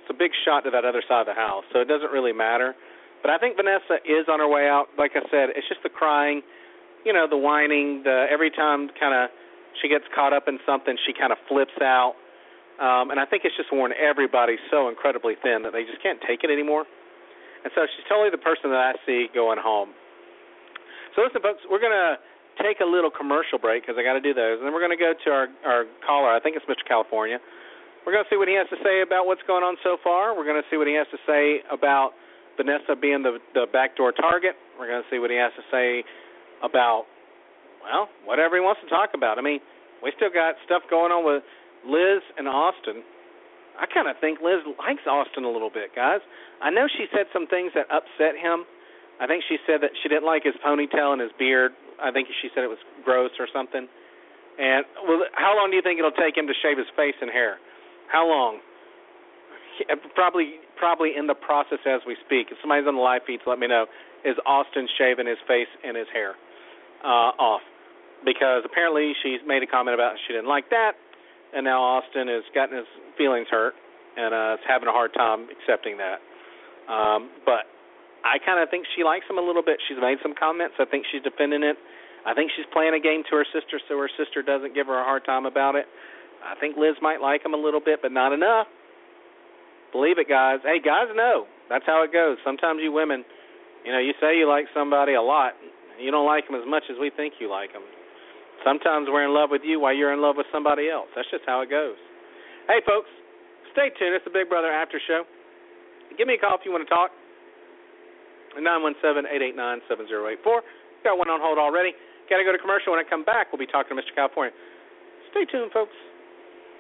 [0.03, 2.33] It's a big shot to that other side of the house, so it doesn't really
[2.33, 2.74] matter.
[3.22, 4.88] But I think Vanessa is on her way out.
[4.96, 6.40] Like I said, it's just the crying,
[7.05, 9.31] you know, the whining, the every time kind of
[9.81, 12.15] she gets caught up in something, she kind of flips out.
[12.81, 16.19] Um, and I think it's just worn everybody so incredibly thin that they just can't
[16.25, 16.89] take it anymore.
[17.61, 19.93] And so she's totally the person that I see going home.
[21.13, 22.17] So listen, folks, we're to
[22.57, 25.01] take a little commercial break because I got to do those, and then we're to
[25.01, 26.33] go to our our caller.
[26.33, 26.87] I think it's Mr.
[26.89, 27.37] California.
[28.09, 30.33] We're to see what he has to say about what's going on so far.
[30.33, 32.17] We're to see what he has to say about
[32.57, 34.57] Vanessa being the the backdoor target.
[34.81, 36.01] We're to see what he has to say
[36.62, 37.05] about
[37.83, 39.40] well, whatever he wants to talk about.
[39.40, 39.61] I mean,
[40.05, 41.42] we still got stuff going on with
[41.85, 43.03] Liz and Austin.
[43.81, 46.20] I kind of think Liz likes Austin a little bit, guys.
[46.61, 48.68] I know she said some things that upset him.
[49.20, 51.73] I think she said that she didn't like his ponytail and his beard.
[52.01, 53.88] I think she said it was gross or something.
[54.61, 57.33] And well, how long do you think it'll take him to shave his face and
[57.33, 57.57] hair?
[58.12, 58.61] How long?
[60.12, 62.53] Probably, probably in the process as we speak.
[62.53, 63.88] If somebody's on the live feeds, let me know.
[64.25, 66.37] Is Austin shaving his face and his hair
[67.05, 67.63] uh, off?
[68.25, 70.93] Because apparently she's made a comment about she didn't like that,
[71.55, 73.75] and now Austin has gotten his feelings hurt
[74.17, 76.21] and uh, is having a hard time accepting that.
[76.91, 77.71] Um, but
[78.25, 79.81] I kind of think she likes him a little bit.
[79.89, 80.77] She's made some comments.
[80.79, 81.77] I think she's defending it.
[82.27, 84.99] I think she's playing a game to her sister so her sister doesn't give her
[85.01, 85.87] a hard time about it.
[86.45, 88.67] I think Liz might like him a little bit, but not enough.
[89.93, 90.61] Believe it, guys.
[90.63, 91.47] Hey, guys know.
[91.69, 92.37] That's how it goes.
[92.45, 93.25] Sometimes you women,
[93.85, 95.55] you know, you say you like somebody a lot.
[96.01, 97.85] You don't like them as much as we think you like them.
[98.65, 101.09] Sometimes we're in love with you while you're in love with somebody else.
[101.17, 101.97] That's just how it goes.
[102.69, 103.09] Hey, folks,
[103.73, 104.17] stay tuned.
[104.17, 105.25] It's the Big Brother After Show.
[106.17, 107.13] Give me a call if you want to talk.
[108.59, 110.45] 917-889-7084.
[111.05, 111.95] Got one on hold already.
[112.29, 112.93] Got to go to commercial.
[112.93, 114.13] When I come back, we'll be talking to Mr.
[114.15, 114.53] California.
[115.31, 115.95] Stay tuned, folks.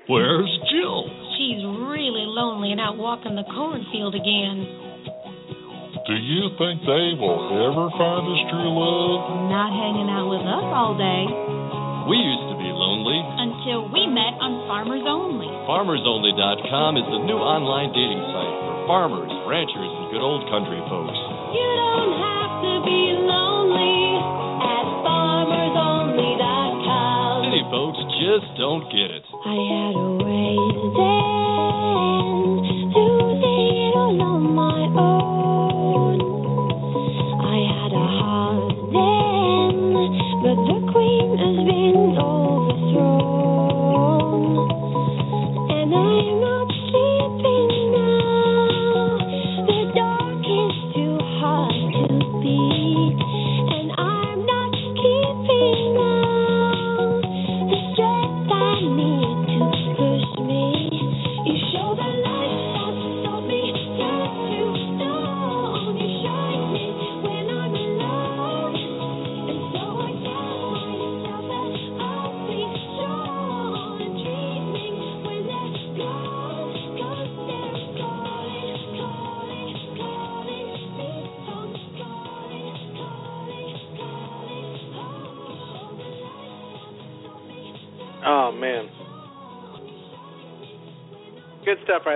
[0.08, 1.06] Where's Jill?
[1.38, 4.89] She's really lonely and out walking the cornfield again.
[6.08, 9.52] Do you think they will ever find his true love?
[9.52, 11.28] Not hanging out with us all day.
[12.08, 13.20] We used to be lonely.
[13.20, 15.44] Until we met on Farmers Only.
[15.68, 21.20] FarmersOnly.com is the new online dating site for farmers, ranchers, and good old country folks.
[21.52, 24.24] You don't have to be lonely
[24.64, 27.44] at FarmersOnly.com.
[27.44, 29.28] City folks just don't get it.
[29.44, 30.56] I had a way
[30.96, 31.39] then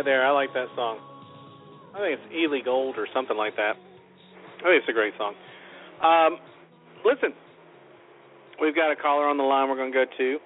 [0.05, 0.25] there.
[0.27, 0.99] I like that song.
[1.95, 3.77] I think it's Ely Gold or something like that.
[4.61, 5.35] I think it's a great song.
[6.03, 6.38] Um,
[7.05, 7.33] listen,
[8.61, 10.38] we've got a caller on the line we're going to go to,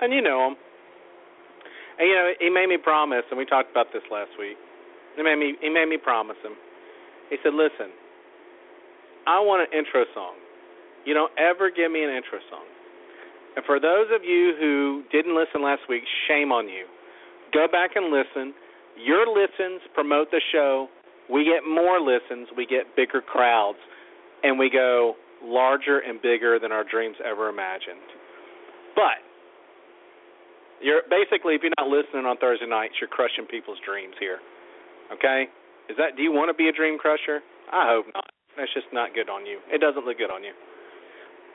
[0.00, 0.56] and you know him.
[1.98, 4.58] And you know he made me promise, and we talked about this last week.
[5.16, 6.58] He made me he made me promise him.
[7.30, 7.94] He said, "Listen,
[9.26, 10.34] I want an intro song.
[11.06, 12.66] You don't ever give me an intro song."
[13.54, 16.86] And for those of you who didn't listen last week, shame on you.
[17.54, 18.52] Go back and listen.
[18.98, 20.88] Your listens promote the show.
[21.30, 23.78] We get more listens, we get bigger crowds,
[24.42, 28.04] and we go larger and bigger than our dreams ever imagined.
[28.94, 29.22] But
[30.82, 34.38] you're basically if you're not listening on Thursday nights, you're crushing people's dreams here.
[35.14, 35.48] Okay?
[35.88, 37.40] Is that do you want to be a dream crusher?
[37.72, 38.28] I hope not.
[38.56, 39.58] That's just not good on you.
[39.72, 40.52] It doesn't look good on you.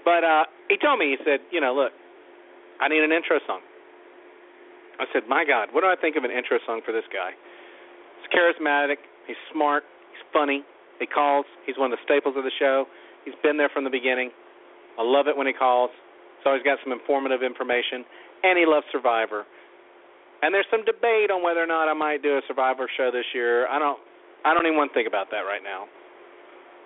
[0.04, 1.94] But uh he told me, he said, you know, look,
[2.82, 3.62] I need an intro song.
[5.00, 7.32] I said, my God, what do I think of an intro song for this guy?
[7.32, 10.68] He's charismatic, he's smart, he's funny,
[11.00, 12.86] he calls, he's one of the staples of the show.
[13.24, 14.32] He's been there from the beginning.
[15.00, 15.92] I love it when he calls.
[16.40, 18.04] He's always got some informative information,
[18.44, 19.48] and he loves Survivor.
[20.44, 23.28] And there's some debate on whether or not I might do a Survivor show this
[23.34, 23.68] year.
[23.68, 24.00] I don't,
[24.44, 25.88] I don't even want to think about that right now.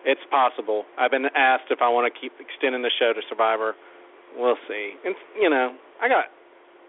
[0.06, 0.86] It's possible.
[0.98, 3.74] I've been asked if I want to keep extending the show to Survivor.
[4.36, 4.98] We'll see.
[5.06, 6.34] And you know, I got,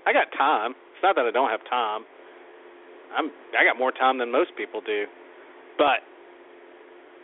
[0.09, 0.75] I got time.
[1.05, 2.09] Not that I don't have time.
[3.13, 5.05] I'm, I got more time than most people do,
[5.77, 6.01] but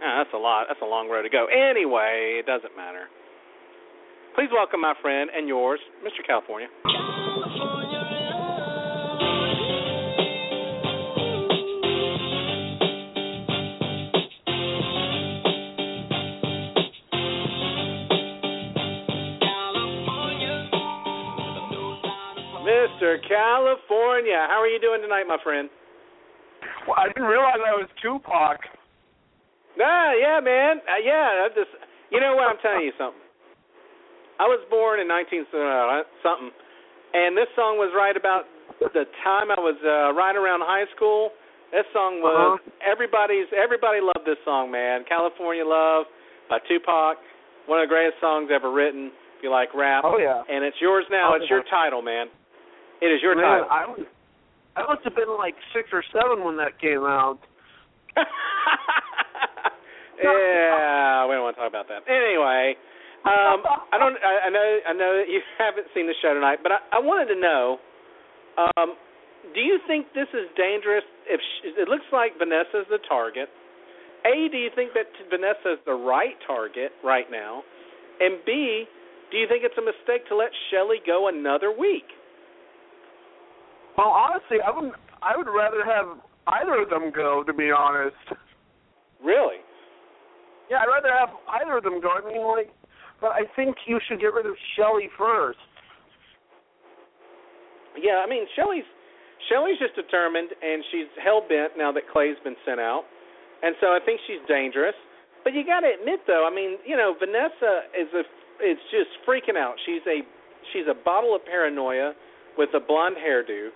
[0.05, 0.67] uh, that's a lot.
[0.69, 1.47] That's a long road to go.
[1.49, 3.09] Anyway, it doesn't matter.
[4.37, 6.21] Please welcome my friend and yours, Mr.
[6.27, 6.69] California.
[23.11, 23.19] Mr.
[23.29, 25.69] California, how are you doing tonight, my friend?
[26.87, 28.61] Well, I didn't realize I was Tupac.
[29.77, 30.79] Nah, yeah, man.
[30.87, 31.71] Uh, yeah, I just
[32.11, 32.47] you know what?
[32.51, 33.23] I'm telling you something.
[34.39, 36.51] I was born in 19 uh, something,
[37.15, 38.45] and this song was right about
[38.81, 41.31] the time I was uh, right around high school.
[41.73, 42.71] This song was Uh-huh.
[42.85, 43.47] everybody's.
[43.57, 45.05] Everybody loved this song, man.
[45.09, 46.07] California Love
[46.49, 47.19] by Tupac,
[47.67, 49.11] one of the greatest songs ever written.
[49.39, 50.43] If you like rap, Oh yeah.
[50.51, 51.33] and it's yours now.
[51.33, 52.27] Oh, it's your title, man.
[53.01, 53.69] It is your Man, title.
[53.71, 54.07] I was
[54.77, 57.41] I must have been like six or seven when that came out.
[60.23, 62.07] yeah, we don't want to talk about that.
[62.07, 62.77] Anyway,
[63.27, 64.17] um, I don't.
[64.23, 64.69] I, I know.
[64.89, 67.79] I know that you haven't seen the show tonight, but I, I wanted to know.
[68.57, 68.95] Um,
[69.55, 71.05] do you think this is dangerous?
[71.27, 73.49] If she, it looks like Vanessa's the target,
[74.25, 77.63] a, do you think that Vanessa is the right target right now?
[78.21, 78.85] And B,
[79.33, 82.05] do you think it's a mistake to let Shelli go another week?
[84.01, 86.17] Well, honestly, I would I would rather have
[86.57, 87.45] either of them go.
[87.45, 88.17] To be honest.
[89.21, 89.61] Really?
[90.73, 92.09] Yeah, I'd rather have either of them go.
[92.09, 92.73] I mean, like,
[93.21, 95.61] but I think you should get rid of Shelli first.
[98.01, 98.89] Yeah, I mean Shelli's
[99.53, 103.05] Shelli's just determined and she's hell bent now that Clay's been sent out.
[103.61, 104.97] And so I think she's dangerous.
[105.45, 108.25] But you gotta admit though, I mean, you know, Vanessa is a
[108.65, 109.77] is just freaking out.
[109.85, 110.25] She's a
[110.73, 112.17] she's a bottle of paranoia
[112.57, 113.69] with a blonde hairdo.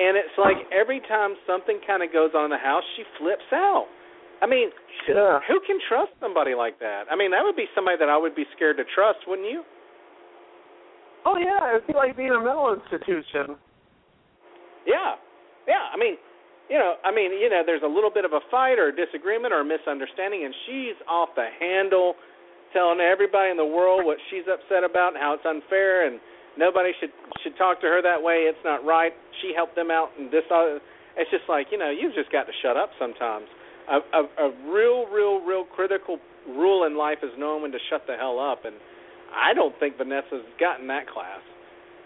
[0.00, 3.44] And it's like every time something kind of goes on in the house, she flips
[3.52, 3.84] out.
[4.40, 4.72] I mean,
[5.06, 5.40] Yeah.
[5.44, 7.04] who can trust somebody like that?
[7.12, 9.62] I mean, that would be somebody that I would be scared to trust, wouldn't you?
[11.26, 13.56] Oh yeah, it'd be like being a mental institution.
[14.86, 15.16] Yeah,
[15.68, 15.92] yeah.
[15.92, 16.16] I mean,
[16.70, 18.96] you know, I mean, you know, there's a little bit of a fight or a
[18.96, 22.16] disagreement or a misunderstanding, and she's off the handle,
[22.72, 26.20] telling everybody in the world what she's upset about and how it's unfair, and
[26.60, 27.10] nobody should
[27.42, 28.44] should talk to her that way.
[28.44, 29.16] It's not right.
[29.40, 30.44] She helped them out, and this.
[30.52, 30.78] All,
[31.16, 33.48] it's just like you know, you've just got to shut up sometimes.
[33.88, 38.04] A, a, a real, real, real critical rule in life is knowing when to shut
[38.06, 38.76] the hell up, and
[39.34, 41.42] I don't think Vanessa's gotten that class.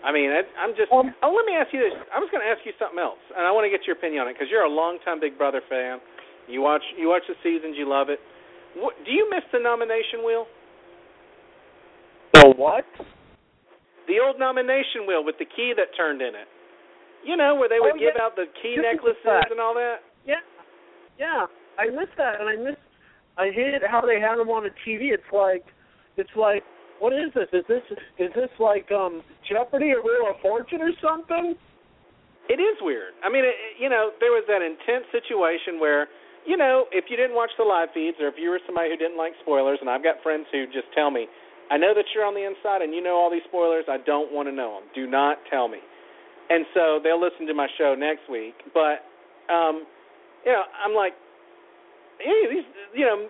[0.00, 0.92] I mean, I, I'm just.
[0.92, 1.92] Um, oh, let me ask you this.
[2.14, 4.24] I was going to ask you something else, and I want to get your opinion
[4.24, 5.98] on it because you're a longtime Big Brother fan.
[6.48, 8.20] You watch you watch the seasons, you love it.
[8.76, 10.46] What, do you miss the nomination wheel?
[12.34, 12.84] The what?
[14.06, 16.48] The old nomination wheel with the key that turned in it.
[17.24, 18.22] You know, where they would Oh, give yeah.
[18.22, 20.04] out the key necklaces and all that.
[20.26, 20.44] Yeah,
[21.18, 21.46] yeah.
[21.78, 22.76] I miss that, and I miss.
[23.36, 25.10] I hated how they had them on the TV.
[25.10, 25.64] It's like,
[26.16, 26.62] it's like,
[27.00, 27.48] what is this?
[27.52, 27.82] Is this
[28.18, 31.56] is this like um Jeopardy or Wheel of Fortune or something?
[32.48, 33.14] It is weird.
[33.24, 36.08] I mean, it- you know, there was that intense situation where,
[36.44, 38.96] you know, if you didn't watch the live feeds or if you were somebody who
[39.00, 41.26] didn't like spoilers, and I've got friends who just tell me,
[41.70, 43.84] I know that you're on the inside and you know all these spoilers.
[43.88, 44.88] I don't want to know them.
[44.94, 45.78] Do not tell me.
[46.50, 48.54] And so they'll listen to my show next week.
[48.72, 49.04] But
[49.48, 49.88] um,
[50.44, 51.16] you know, I'm like,
[52.20, 53.28] hey, these, you know,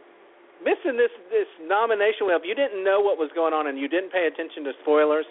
[0.62, 2.39] missing this this nomination wheel.
[2.39, 5.26] If you didn't know what was going on and you didn't pay attention to spoilers,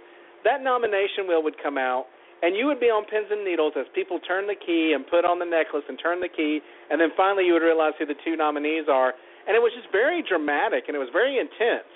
[0.48, 2.08] that nomination wheel would come out,
[2.44, 5.24] and you would be on pins and needles as people turn the key and put
[5.24, 6.60] on the necklace and turn the key,
[6.92, 9.16] and then finally you would realize who the two nominees are.
[9.48, 11.88] And it was just very dramatic and it was very intense.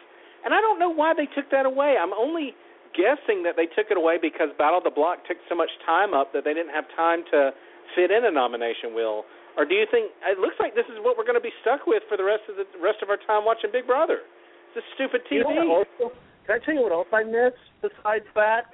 [0.48, 2.00] And I don't know why they took that away.
[2.00, 2.56] I'm only
[2.96, 6.16] guessing that they took it away because Battle of the Block took so much time
[6.16, 7.52] up that they didn't have time to
[8.00, 9.28] fit in a nomination wheel.
[9.60, 11.84] Or do you think it looks like this is what we're going to be stuck
[11.84, 14.24] with for the rest of the rest of our time watching Big Brother?
[14.72, 15.44] It's a stupid TV.
[15.44, 16.16] You know also,
[16.48, 17.52] can I tell you what else I miss
[17.84, 18.72] besides that?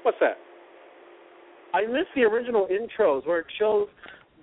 [0.00, 0.40] What's that?
[1.76, 3.92] I miss the original intros where it shows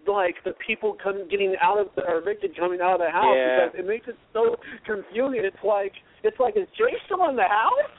[0.08, 3.36] like the people come getting out of the, or evicted coming out of the house
[3.36, 3.68] Yeah.
[3.68, 5.42] because it makes it so confusing.
[5.44, 5.94] It's like
[6.24, 7.92] it's like is Jace still in the house?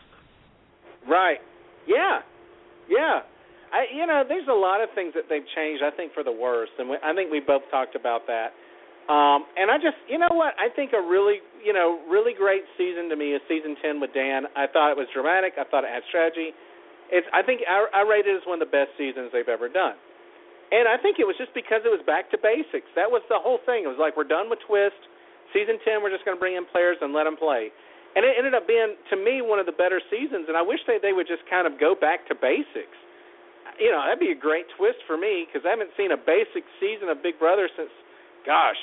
[1.09, 1.38] Right.
[1.86, 2.20] Yeah.
[2.88, 3.20] Yeah.
[3.72, 6.32] I you know, there's a lot of things that they've changed I think for the
[6.34, 8.54] worse and we, I think we both talked about that.
[9.11, 10.54] Um and I just you know what?
[10.59, 14.14] I think a really, you know, really great season to me is season 10 with
[14.14, 14.46] Dan.
[14.57, 15.54] I thought it was dramatic.
[15.59, 16.50] I thought it had strategy.
[17.11, 19.68] It's I think I, I rated it as one of the best seasons they've ever
[19.68, 19.94] done.
[20.73, 22.91] And I think it was just because it was back to basics.
[22.99, 23.87] That was the whole thing.
[23.87, 24.99] It was like we're done with twist.
[25.55, 27.71] Season 10 we're just going to bring in players and let them play.
[28.19, 30.83] And it ended up being to me one of the better seasons and I wish
[30.91, 32.99] they they would just kind of go back to basics
[33.79, 36.64] you know that'd be a great twist for me because I haven't seen a basic
[36.81, 37.93] season of Big Brother since,
[38.45, 38.79] gosh,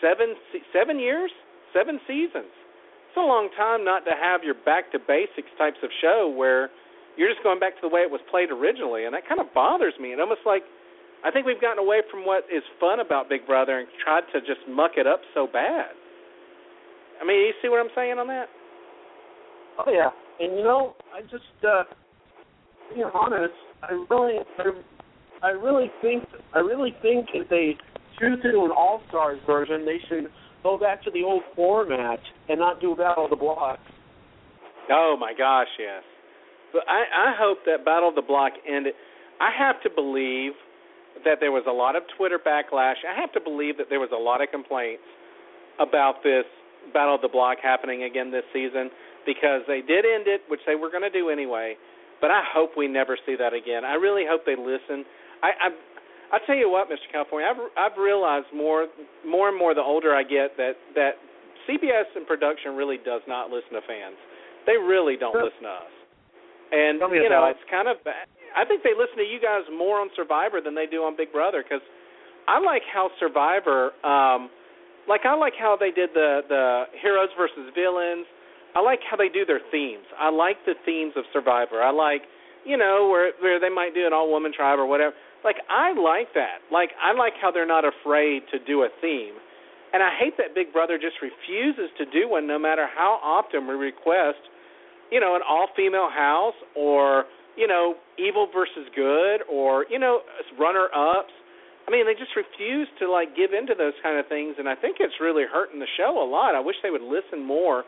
[0.00, 0.34] seven
[0.72, 1.30] seven years,
[1.72, 2.52] seven seasons.
[3.12, 6.72] It's a long time not to have your back to basics types of show where
[7.20, 9.52] you're just going back to the way it was played originally, and that kind of
[9.52, 10.16] bothers me.
[10.16, 10.64] And almost like
[11.24, 14.40] I think we've gotten away from what is fun about Big Brother and tried to
[14.40, 15.94] just muck it up so bad.
[17.20, 18.46] I mean, you see what I'm saying on that?
[19.78, 20.10] Oh yeah,
[20.40, 26.24] and you know I just uh, to be honest, I really I, I really think
[26.54, 27.76] I really think if they
[28.18, 30.26] choose to do an All Stars version, they should
[30.62, 32.18] go back to the old format
[32.48, 33.78] and not do Battle of the Block.
[34.90, 36.02] Oh my gosh, yes.
[36.72, 38.94] But I, I hope that Battle of the Block ended.
[39.40, 40.52] I have to believe
[41.24, 43.00] that there was a lot of Twitter backlash.
[43.08, 45.04] I have to believe that there was a lot of complaints
[45.78, 46.44] about this
[46.92, 48.90] Battle of the Block happening again this season
[49.24, 51.76] because they did end it, which they were going to do anyway.
[52.20, 53.84] But I hope we never see that again.
[53.84, 55.04] I really hope they listen.
[55.42, 55.68] I, I
[56.32, 57.06] I tell you what, Mr.
[57.10, 58.88] California, I've I've realized more
[59.26, 61.18] more and more the older I get that that
[61.68, 64.16] CBS and production really does not listen to fans.
[64.66, 65.94] They really don't listen to us.
[66.72, 68.26] And you know, it's kind of bad.
[68.56, 71.32] I think they listen to you guys more on Survivor than they do on Big
[71.32, 71.84] Brother because
[72.48, 74.50] I like how Survivor, um,
[75.08, 78.26] like I like how they did the the heroes versus villains.
[78.74, 80.06] I like how they do their themes.
[80.18, 81.82] I like the themes of Survivor.
[81.82, 82.22] I like,
[82.64, 85.14] you know, where where they might do an all woman tribe or whatever.
[85.44, 86.62] Like I like that.
[86.70, 89.34] Like I like how they're not afraid to do a theme.
[89.92, 93.68] And I hate that Big Brother just refuses to do one no matter how often
[93.68, 94.40] we request,
[95.10, 97.24] you know, an all female house or,
[97.56, 100.20] you know, evil versus good or, you know,
[100.58, 101.32] runner ups.
[101.86, 104.74] I mean, they just refuse to like give into those kind of things and I
[104.74, 106.54] think it's really hurting the show a lot.
[106.54, 107.84] I wish they would listen more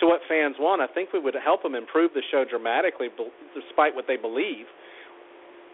[0.00, 0.82] to what fans want.
[0.82, 3.08] I think we would help them improve the show dramatically,
[3.54, 4.66] despite what they believe.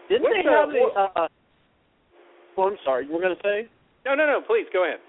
[0.09, 1.21] Didn't What's they have a?
[1.21, 1.27] Uh,
[2.57, 3.07] oh, I'm sorry.
[3.07, 3.69] You were going to say?
[4.05, 4.41] No, no, no.
[4.45, 4.99] Please go ahead.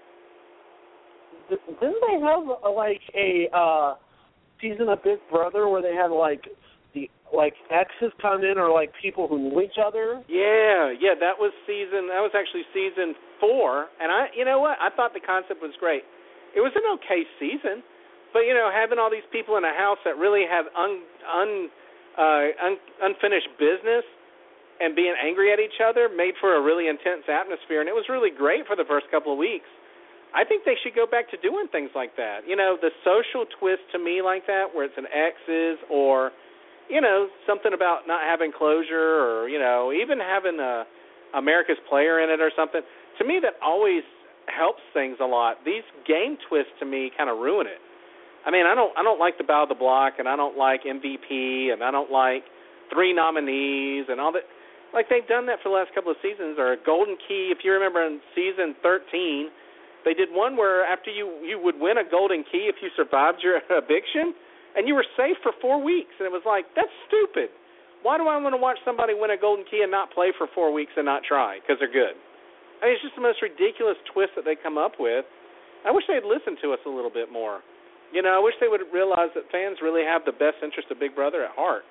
[1.49, 3.95] Didn't they have uh, like a uh
[4.61, 6.41] season of Big Brother where they had like
[7.35, 10.21] like exes come in or like people who knew each other?
[10.29, 11.17] Yeah, yeah.
[11.17, 12.07] That was season.
[12.13, 13.89] That was actually season four.
[13.99, 14.77] And I, you know what?
[14.77, 16.05] I thought the concept was great.
[16.53, 17.81] It was an okay season,
[18.31, 21.49] but you know, having all these people in a house that really have un, un,
[22.13, 24.05] uh, un unfinished business
[24.77, 28.05] and being angry at each other made for a really intense atmosphere, and it was
[28.09, 29.69] really great for the first couple of weeks.
[30.33, 32.41] I think they should go back to doing things like that.
[32.49, 36.33] You know, the social twist to me like that, where it's an exes or,
[36.89, 40.83] you know, something about not having closure or you know even having a
[41.35, 42.81] America's Player in it or something.
[43.19, 44.03] To me, that always
[44.47, 45.57] helps things a lot.
[45.65, 47.79] These game twists to me kind of ruin it.
[48.45, 50.57] I mean, I don't I don't like the bow of the block, and I don't
[50.57, 52.43] like MVP, and I don't like
[52.91, 54.43] three nominees and all that.
[54.93, 56.59] Like they've done that for the last couple of seasons.
[56.59, 59.49] Or a golden key, if you remember in season 13,
[60.05, 63.39] they did one where after you you would win a golden key if you survived
[63.41, 64.35] your eviction,
[64.75, 66.13] and you were safe for four weeks.
[66.19, 67.49] And it was like that's stupid.
[68.03, 70.51] Why do I want to watch somebody win a golden key and not play for
[70.51, 72.19] four weeks and not try because they're good?
[72.83, 75.23] I mean, it's just the most ridiculous twist that they come up with.
[75.87, 77.63] I wish they'd listen to us a little bit more.
[78.11, 80.99] You know, I wish they would realize that fans really have the best interest of
[80.99, 81.87] Big Brother at heart,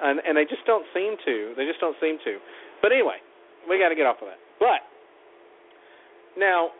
[0.00, 1.52] and and they just don't seem to.
[1.56, 2.40] They just don't seem to.
[2.80, 3.20] But anyway,
[3.68, 4.40] we got to get off of that.
[4.56, 4.80] But
[6.36, 6.72] now,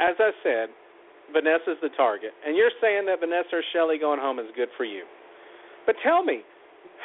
[0.00, 0.72] as I said,
[1.32, 4.84] Vanessa's the target, and you're saying that Vanessa or Shelli going home is good for
[4.84, 5.04] you.
[5.86, 6.42] But tell me,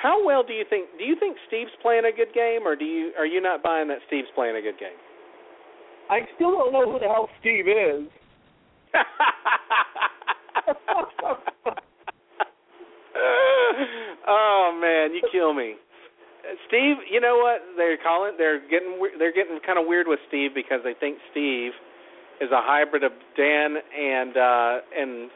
[0.01, 0.87] how well do you think?
[0.97, 3.87] Do you think Steve's playing a good game, or do you are you not buying
[3.89, 4.97] that Steve's playing a good game?
[6.09, 8.07] I still don't know who the hell Steve is.
[14.27, 15.75] oh man, you kill me.
[16.67, 17.61] Steve, you know what?
[17.77, 18.33] They're calling.
[18.37, 18.99] They're getting.
[19.17, 21.71] They're getting kind of weird with Steve because they think Steve
[22.41, 25.29] is a hybrid of Dan and uh and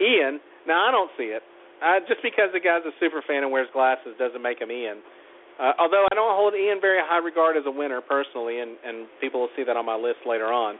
[0.00, 0.40] Ian.
[0.66, 1.42] Now I don't see it.
[1.82, 5.02] Uh, just because the guy's a super fan and wears glasses doesn't make him Ian.
[5.58, 9.10] Uh, although I don't hold Ian very high regard as a winner personally, and and
[9.20, 10.78] people will see that on my list later on.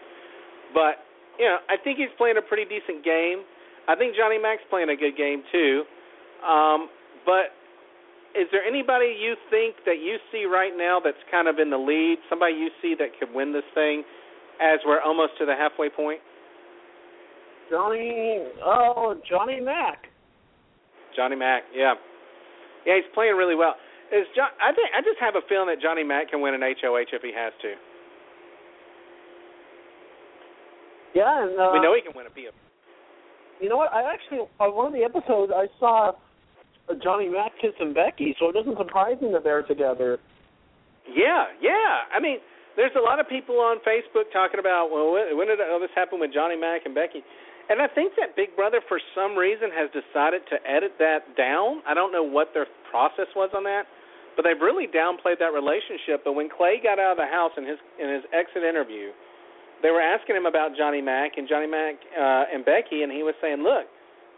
[0.73, 1.03] But
[1.39, 3.43] you know, I think he's playing a pretty decent game.
[3.91, 5.83] I think Johnny Mac's playing a good game too.
[6.47, 6.87] Um,
[7.27, 7.51] but
[8.39, 11.79] is there anybody you think that you see right now that's kind of in the
[11.79, 12.19] lead?
[12.31, 14.07] Somebody you see that could win this thing
[14.63, 16.21] as we're almost to the halfway point?
[17.71, 20.07] Johnny, oh, Johnny Mac.
[21.17, 21.95] Johnny Mac, yeah,
[22.87, 23.75] yeah, he's playing really well.
[24.13, 24.49] Is John?
[24.61, 27.23] I think I just have a feeling that Johnny Mac can win an HOH if
[27.23, 27.75] he has to.
[31.15, 32.53] Yeah, and uh, we know he can win a PF.
[33.61, 33.93] You know what?
[33.93, 36.13] I actually on one of the episodes I saw
[37.03, 40.19] Johnny Mac kissing Becky, so it doesn't surprise me that they're together.
[41.09, 42.09] Yeah, yeah.
[42.15, 42.39] I mean,
[42.77, 46.21] there's a lot of people on Facebook talking about, well, when did all this happen
[46.21, 47.21] with Johnny Mac and Becky?
[47.71, 51.81] And I think that Big Brother, for some reason, has decided to edit that down.
[51.87, 53.87] I don't know what their process was on that,
[54.35, 56.25] but they've really downplayed that relationship.
[56.25, 59.15] But when Clay got out of the house in his in his exit interview,
[59.81, 63.23] they were asking him about Johnny Mac and Johnny Mac uh, and Becky, and he
[63.23, 63.87] was saying, "Look,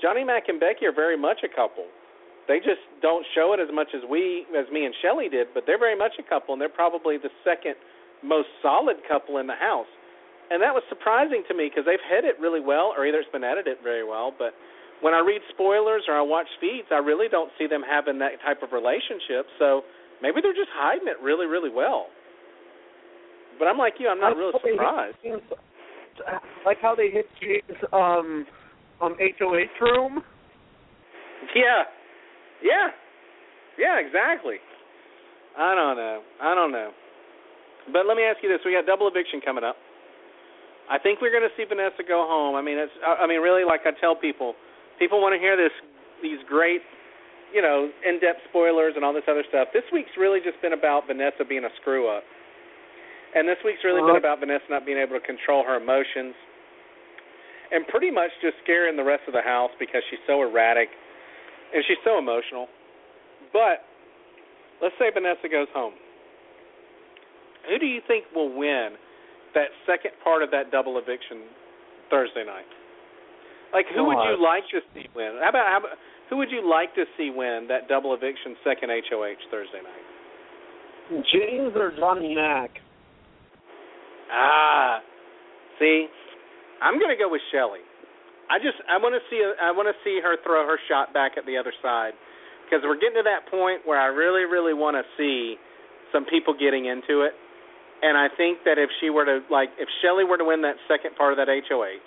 [0.04, 1.88] Johnny Mac and Becky are very much a couple.
[2.46, 5.64] They just don't show it as much as we, as me and Shelli did, but
[5.66, 7.74] they're very much a couple, and they're probably the second
[8.24, 9.86] most solid couple in the house."
[10.50, 13.30] and that was surprising to me because they've hit it really well, or either it's
[13.32, 14.32] been edited very well.
[14.36, 14.52] But
[15.00, 18.36] when I read spoilers or I watch feeds, I really don't see them having that
[18.44, 19.48] type of relationship.
[19.58, 19.82] So
[20.20, 22.06] maybe they're just hiding it really, really well.
[23.58, 25.16] But I'm like you, I'm not Like really hit surprised.
[26.66, 28.46] Like how they hit James um
[29.00, 30.22] um HOH room.
[31.54, 31.82] Yeah,
[32.62, 32.88] yeah,
[33.78, 34.56] yeah, exactly.
[35.58, 36.22] I don't know.
[36.40, 36.90] I don't know.
[37.92, 39.76] But let me ask you this: We got double eviction coming up.
[40.90, 42.56] I think we're going to see Vanessa go home.
[42.56, 42.92] I mean, it's.
[43.04, 44.54] I mean, really, like I tell people,
[44.98, 45.72] people want to hear this,
[46.20, 46.84] these great,
[47.56, 49.68] you know, in-depth spoilers and all this other stuff.
[49.72, 52.24] This week's really just been about Vanessa being a screw up,
[53.34, 54.28] and this week's really been Uh-huh.
[54.28, 56.36] about Vanessa not being able to control her emotions,
[57.72, 60.92] and pretty much just scaring the rest of the house because she's so erratic,
[61.72, 62.68] and she's so emotional.
[63.56, 63.88] But
[64.84, 65.96] let's say Vanessa goes home.
[67.68, 68.96] Who do you think will win
[69.54, 71.48] that second part of that double eviction
[72.10, 72.68] Thursday night?
[73.72, 75.38] Like, who would you like to see win?
[75.42, 75.98] How about, how about
[76.30, 81.24] who would you like to see win that double eviction second HOH Thursday night?
[81.32, 82.70] James or Johnny Mac.
[84.32, 85.00] Ah,
[85.78, 86.06] see,
[86.80, 87.84] I'm going to go with Shelli.
[88.50, 91.32] I just I want to see I want to see her throw her shot back
[91.36, 92.12] at the other side
[92.64, 95.56] because we're getting to that point where I really really want to see
[96.12, 97.32] some people getting into it.
[98.04, 100.76] And I think that if she were to like if Shelli were to win that
[100.84, 102.04] second part of that HOH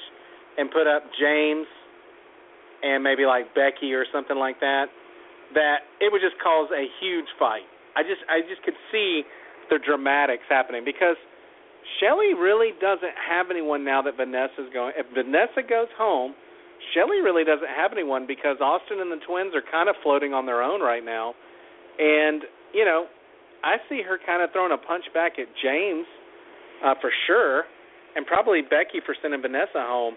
[0.62, 1.66] and put up James
[2.86, 4.94] and maybe like Becky or something like that,
[5.58, 7.66] that it would just cause a huge fight.
[7.98, 9.26] I just I just could see
[9.74, 11.18] the dramatics happening because
[11.98, 14.94] Shelli really doesn't have anyone now that Vanessa's going.
[14.98, 16.38] If Vanessa goes home,
[16.94, 20.46] Shelli really doesn't have anyone because Austin and the twins are kind of floating on
[20.46, 21.34] their own right now.
[21.98, 22.44] And,
[22.74, 23.08] you know,
[23.64, 26.06] I see her kind of throwing a punch back at James
[26.86, 27.64] uh, for sure,
[28.16, 30.16] and probably Becky for sending Vanessa home.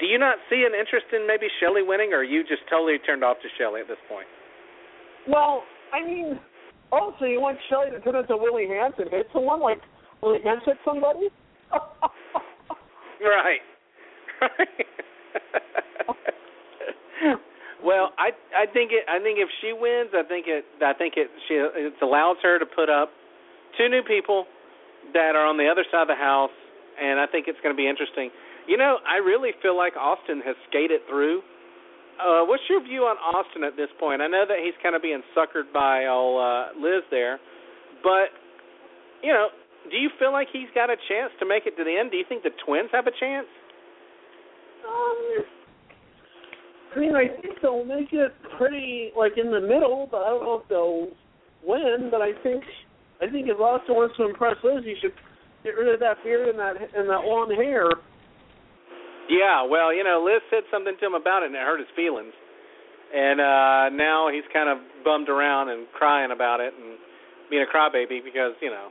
[0.00, 2.98] Do you not see an interest in maybe Shelli winning, or are you just totally
[3.04, 4.26] turned off to Shelli at this point?
[5.28, 6.40] Well, I mean,
[6.90, 9.78] also you want Shelli to turn into Willie Hantz, hit someone like
[10.22, 11.28] Willie Hantz hit somebody?
[13.20, 13.60] Right.
[17.84, 21.14] well, I I think it I think if she wins, I think it I think
[21.16, 23.10] it she it allows her to put up
[23.78, 24.46] two new people
[25.14, 26.54] that are on the other side of the house
[27.00, 28.28] and I think it's going to be interesting.
[28.68, 31.40] You know, I really feel like Austin has skated through.
[32.20, 34.20] Uh what's your view on Austin at this point?
[34.20, 37.40] I know that he's kind of being suckered by old uh Liz there,
[38.02, 38.34] but
[39.22, 39.48] you know,
[39.90, 42.10] do you feel like he's got a chance to make it to the end?
[42.10, 43.48] Do you think the twins have a chance?
[44.84, 45.44] Um,
[46.94, 50.42] I mean, I think they'll make it pretty like in the middle, but I don't
[50.42, 51.08] know if they'll
[51.62, 52.10] win.
[52.10, 52.64] But I think
[53.22, 55.14] I think if Austin wants to impress Liz, he should
[55.62, 57.86] get rid of that beard and that and that long hair.
[59.30, 61.92] Yeah, well, you know, Liz said something to him about it, and it hurt his
[61.94, 62.34] feelings.
[63.14, 66.98] And uh now he's kind of bummed around and crying about it and
[67.50, 68.90] being a crybaby because you know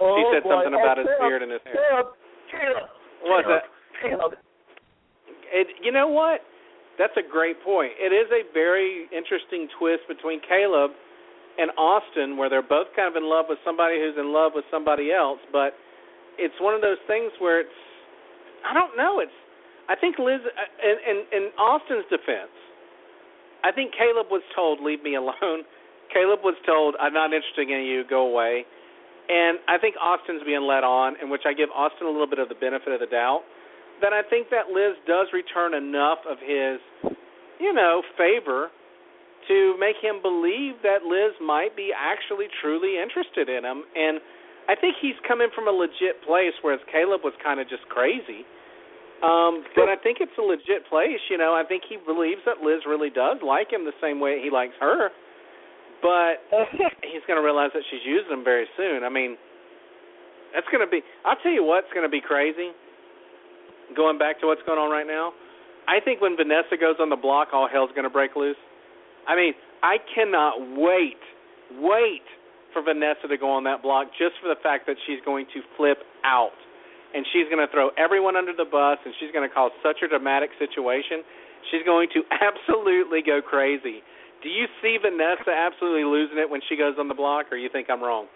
[0.00, 0.56] Oh, she said boy.
[0.56, 2.04] something about oh, his Caleb, beard and his hair.
[3.24, 3.66] What's that?
[5.52, 6.40] It, you know what?
[6.98, 7.94] That's a great point.
[7.94, 10.90] It is a very interesting twist between Caleb
[11.58, 14.66] and Austin, where they're both kind of in love with somebody who's in love with
[14.70, 15.38] somebody else.
[15.54, 15.78] But
[16.38, 17.78] it's one of those things where it's,
[18.66, 19.22] I don't know.
[19.22, 19.34] It's,
[19.86, 20.50] I think Liz, uh,
[20.82, 22.54] in, in, in Austin's defense,
[23.62, 25.62] I think Caleb was told, "Leave me alone."
[26.14, 28.02] Caleb was told, "I'm not interested in you.
[28.06, 28.66] Go away."
[29.28, 32.38] And I think Austin's being led on, in which I give Austin a little bit
[32.38, 33.42] of the benefit of the doubt
[34.00, 36.78] that I think that Liz does return enough of his,
[37.60, 38.70] you know, favor
[39.48, 43.82] to make him believe that Liz might be actually truly interested in him.
[43.96, 44.20] And
[44.68, 48.44] I think he's coming from a legit place, whereas Caleb was kind of just crazy.
[49.24, 51.50] Um, but I think it's a legit place, you know.
[51.50, 54.78] I think he believes that Liz really does like him the same way he likes
[54.78, 55.10] her.
[55.98, 56.38] But
[57.02, 59.02] he's going to realize that she's using him very soon.
[59.02, 59.34] I mean,
[60.54, 61.02] that's going to be.
[61.26, 62.70] I'll tell you what's going to be crazy
[63.96, 65.32] going back to what's going on right now,
[65.88, 68.60] I think when Vanessa goes on the block, all hell's going to break loose.
[69.26, 71.20] I mean, I cannot wait,
[71.80, 72.26] wait
[72.72, 75.60] for Vanessa to go on that block just for the fact that she's going to
[75.76, 76.56] flip out.
[77.16, 80.04] And she's going to throw everyone under the bus, and she's going to cause such
[80.04, 81.24] a dramatic situation.
[81.72, 84.04] She's going to absolutely go crazy.
[84.44, 87.72] Do you see Vanessa absolutely losing it when she goes on the block, or you
[87.72, 88.28] think I'm wrong?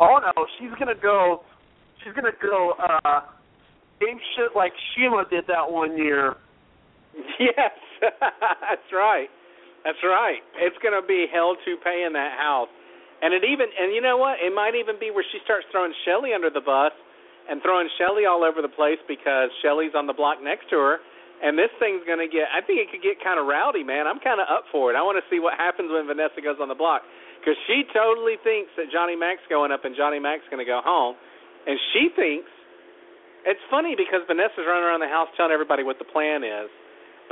[0.00, 1.42] Oh no, she's gonna go.
[2.02, 2.74] She's gonna go.
[2.78, 3.37] uh
[4.02, 6.36] ape shit like Sheila did that one year.
[7.40, 9.26] Yes, that's right.
[9.82, 10.38] That's right.
[10.58, 12.70] It's going to be hell to pay in that house.
[13.22, 14.38] And it even and you know what?
[14.38, 16.94] It might even be where she starts throwing Shelli under the bus
[17.50, 20.96] and throwing Shelli all over the place because Shelli's on the block next to her.
[21.42, 24.06] And this thing's going to get I think it could get kind of rowdy, man.
[24.06, 24.94] I'm kind of up for it.
[24.94, 27.02] I want to see what happens when Vanessa goes on the block
[27.42, 30.78] cuz she totally thinks that Johnny Mac's going up and Johnny Mac's going to go
[30.78, 31.18] home.
[31.66, 32.50] And she thinks
[33.48, 36.68] it's funny because Vanessa's running around the house telling everybody what the plan is,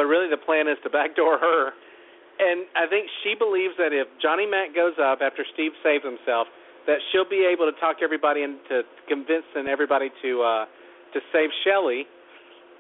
[0.01, 1.77] but really the plan is to backdoor her.
[2.41, 6.49] And I think she believes that if Johnny Mac goes up after Steve saves himself,
[6.89, 10.65] that she'll be able to talk everybody into convincing everybody to uh
[11.13, 12.09] to save Shelli.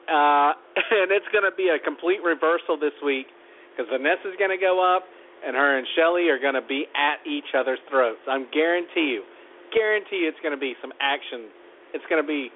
[0.08, 0.56] Uh
[1.04, 3.28] and it's going to be a complete reversal this week
[3.72, 5.04] because Vanessa's going to go up
[5.44, 8.20] and her and Shelli are going to be at each other's throats.
[8.28, 9.24] I'm guarantee you,
[9.72, 11.52] guarantee you it's going to be some action.
[11.92, 12.48] It's going to be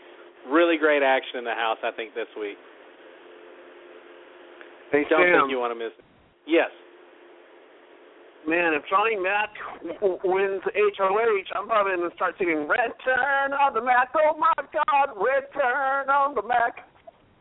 [0.48, 2.56] really great action in the house, I think, this week.
[4.92, 5.46] Hey, Don't Sam.
[5.46, 6.04] think you want to miss it.
[6.46, 6.70] Yes.
[8.48, 9.52] Man, if Johnny Mac
[10.00, 14.08] w- wins HOH, I'm probably going to start singing Return on the Mac.
[14.16, 16.88] Oh my God, Return on the Mac.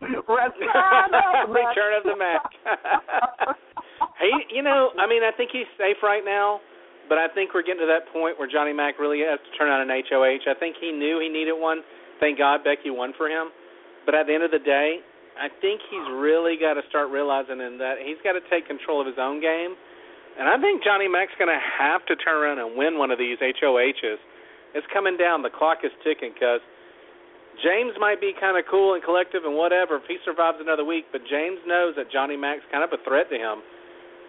[0.04, 1.08] Return on
[1.48, 1.72] the Mac.
[1.72, 2.44] Return of the Mac.
[4.20, 6.60] he, you know, I mean, I think he's safe right now,
[7.08, 9.72] but I think we're getting to that point where Johnny Mac really has to turn
[9.72, 10.52] out an HOH.
[10.52, 11.80] I think he knew he needed one.
[12.20, 13.50] Thank God Becky won for him.
[14.06, 15.00] But at the end of the day,
[15.40, 19.00] I think he's really got to start realizing in that he's got to take control
[19.00, 19.76] of his own game.
[20.40, 23.20] And I think Johnny Mac's going to have to turn around and win one of
[23.20, 24.20] these HOHs.
[24.76, 25.42] It's coming down.
[25.42, 26.64] The clock is ticking because
[27.64, 31.12] James might be kind of cool and collective and whatever if he survives another week,
[31.12, 33.60] but James knows that Johnny Mac's kind of a threat to him.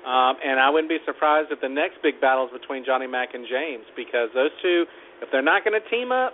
[0.00, 3.36] Um, and I wouldn't be surprised if the next big battle is between Johnny Mac
[3.36, 4.88] and James because those two,
[5.20, 6.32] if they're not going to team up,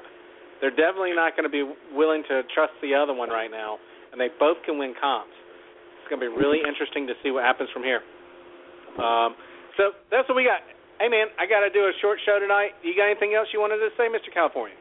[0.61, 3.79] they're definitely not going to be willing to trust the other one right now.
[4.13, 5.35] And they both can win comps.
[6.01, 8.01] It's going to be really interesting to see what happens from here.
[8.97, 9.37] Um,
[9.77, 10.65] so that's what we got.
[10.97, 12.73] Hey man, I got to do a short show tonight.
[12.81, 14.33] You got anything else you wanted to say, Mr.
[14.33, 14.77] California?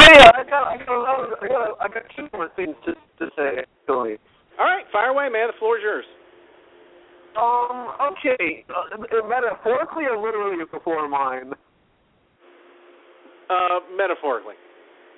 [0.00, 3.28] Oh yeah, I got, I got, I got, I got two more things to to
[3.36, 3.60] say.
[3.60, 4.16] Actually.
[4.56, 5.52] All right, fire away, man.
[5.52, 6.08] The floor is yours.
[7.36, 7.92] Um.
[8.16, 8.64] Okay.
[8.72, 8.96] Uh,
[9.28, 11.52] metaphorically or literally before mine?
[13.50, 14.56] Uh, metaphorically.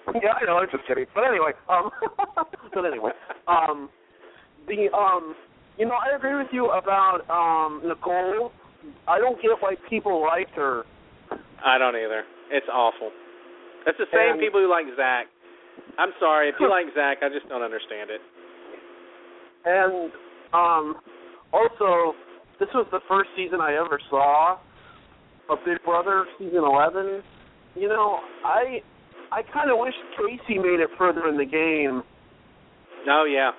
[0.22, 0.56] Yeah, I know.
[0.58, 1.06] I'm just kidding.
[1.14, 1.90] But anyway, um,
[2.74, 3.12] but anyway,
[3.46, 3.88] um,
[4.66, 5.34] the um,
[5.78, 8.52] you know, I agree with you about um Nicole.
[9.06, 10.84] I don't get why people like her.
[11.64, 12.24] I don't either.
[12.50, 13.10] It's awful.
[13.86, 15.26] It's the same And- people who like Zach.
[15.98, 17.18] I'm sorry if you like Zach.
[17.22, 18.20] I just don't understand it.
[19.64, 20.10] And
[20.52, 20.96] um,
[21.52, 22.14] also,
[22.58, 24.58] this was the first season I ever saw
[25.50, 27.22] of Big Brother, season 11.
[27.74, 28.80] You know, I
[29.32, 32.02] I kind of wish Casey made it further in the game.
[33.08, 33.52] Oh yeah,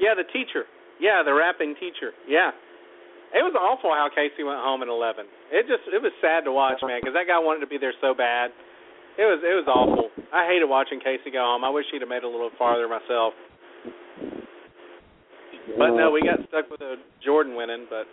[0.00, 0.14] yeah.
[0.16, 0.64] The teacher.
[1.00, 2.14] Yeah, the rapping teacher.
[2.28, 2.50] Yeah.
[3.32, 5.24] It was awful how Casey went home at 11.
[5.48, 7.96] It just it was sad to watch, man, because that guy wanted to be there
[8.00, 8.52] so bad.
[9.16, 10.12] It was it was awful.
[10.32, 11.64] I hated watching Casey go home.
[11.64, 13.32] I wish he'd have made it a little farther myself.
[15.80, 17.88] But no, we got stuck with a Jordan winning.
[17.88, 18.04] But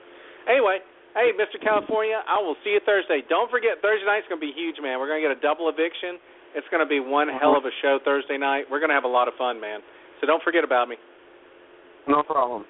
[0.48, 0.80] anyway,
[1.16, 1.60] hey, Mr.
[1.60, 3.20] California, I will see you Thursday.
[3.28, 5.00] Don't forget Thursday night's gonna be huge, man.
[5.04, 6.20] We're gonna get a double eviction.
[6.56, 7.40] It's gonna be one uh-huh.
[7.40, 8.66] hell of a show Thursday night.
[8.70, 9.80] We're gonna have a lot of fun, man.
[10.22, 10.98] So don't forget about me.
[12.08, 12.66] No problem.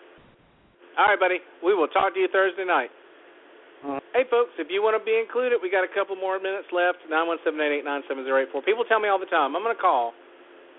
[0.98, 1.40] All right, buddy.
[1.64, 2.92] We will talk to you Thursday night.
[3.80, 4.00] Uh-huh.
[4.12, 7.00] Hey, folks, if you want to be included, we got a couple more minutes left.
[7.08, 8.60] Nine one seven eight eight nine seven zero eight four.
[8.62, 10.12] People tell me all the time, I'm going to call.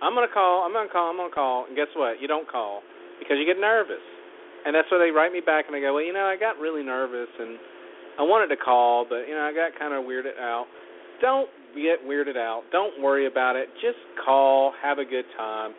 [0.04, 0.68] I'm going to call.
[0.68, 1.08] I'm going to call.
[1.08, 1.64] I'm going to call.
[1.64, 2.20] And guess what?
[2.20, 2.84] You don't call
[3.16, 4.04] because you get nervous.
[4.68, 6.60] And that's why they write me back and they go, well, you know, I got
[6.60, 7.56] really nervous and
[8.20, 10.68] I wanted to call, but, you know, I got kind of weirded out.
[11.24, 12.62] Don't get weirded out.
[12.72, 13.68] Don't worry about it.
[13.80, 14.72] Just call.
[14.82, 15.72] Have a good time.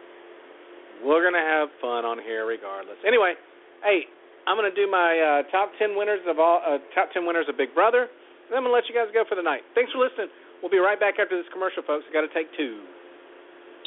[1.04, 2.98] We're to have fun on here regardless.
[3.06, 3.34] Anyway,
[3.84, 4.06] hey,
[4.46, 7.58] I'm to do my uh, top 10 winners of all uh, top 10 winners of
[7.58, 8.06] Big Brother.
[8.06, 9.62] And I'm to let you guys go for the night.
[9.74, 10.30] Thanks for listening.
[10.62, 12.06] We'll be right back after this commercial, folks.
[12.06, 12.86] I got to take two.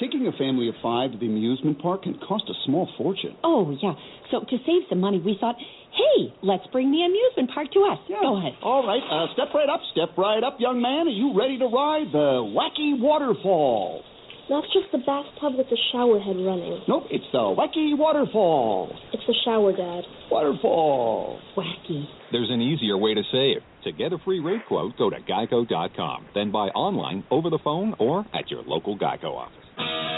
[0.00, 3.36] Taking a family of five to the amusement park can cost a small fortune.
[3.44, 3.94] Oh, yeah.
[4.30, 5.54] So to save some money, we thought,
[5.94, 7.98] hey, let's bring the amusement park to us.
[8.08, 8.18] Yeah.
[8.20, 8.54] Go ahead.
[8.62, 11.06] All right, uh, step right up, step right up, young man.
[11.06, 14.02] Are you ready to ride the wacky waterfall?
[14.50, 16.82] That's just the bathtub with the shower head running.
[16.88, 18.92] Nope, it's the wacky waterfall.
[19.12, 20.02] It's the shower, Dad.
[20.28, 21.38] Waterfall.
[21.56, 22.04] Wacky.
[22.32, 23.62] There's an easier way to save.
[23.84, 27.94] To get a free rate quote, go to geico.com, then buy online, over the phone,
[28.00, 29.63] or at your local Geico office.
[29.76, 30.13] A little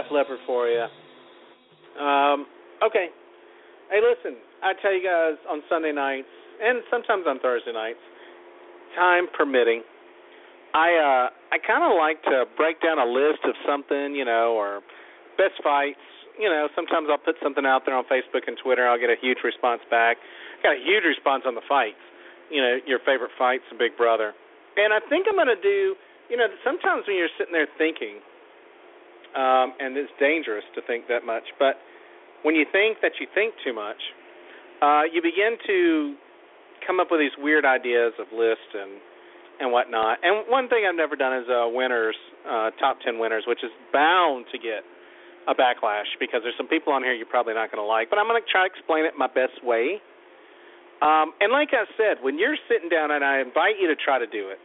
[0.00, 0.86] Def Leppard for you.
[2.00, 2.46] Um,
[2.80, 3.12] okay.
[3.90, 4.40] Hey, listen.
[4.62, 6.28] I tell you guys on Sunday nights
[6.60, 8.00] and sometimes on Thursday nights,
[8.96, 9.82] time permitting,
[10.72, 14.56] I uh I kind of like to break down a list of something, you know,
[14.56, 14.80] or
[15.36, 16.00] best fights.
[16.38, 18.88] You know, sometimes I'll put something out there on Facebook and Twitter.
[18.88, 20.16] I'll get a huge response back.
[20.60, 22.00] I got a huge response on the fights.
[22.48, 24.32] You know, your favorite fights Big Brother.
[24.76, 25.96] And I think I'm going to do.
[26.30, 28.22] You know, sometimes when you're sitting there thinking,
[29.36, 31.44] um, and it's dangerous to think that much.
[31.58, 31.76] But
[32.42, 34.00] when you think that you think too much,
[34.82, 36.14] uh, you begin to
[36.86, 39.00] come up with these weird ideas of lists and
[39.60, 40.16] and whatnot.
[40.24, 42.16] And one thing I've never done is uh, winners,
[42.48, 44.80] uh, top ten winners, which is bound to get
[45.48, 48.08] a backlash because there's some people on here you're probably not going to like.
[48.08, 50.00] But I'm going to try to explain it my best way.
[51.04, 54.18] Um, and like I said, when you're sitting down, and I invite you to try
[54.18, 54.56] to do it,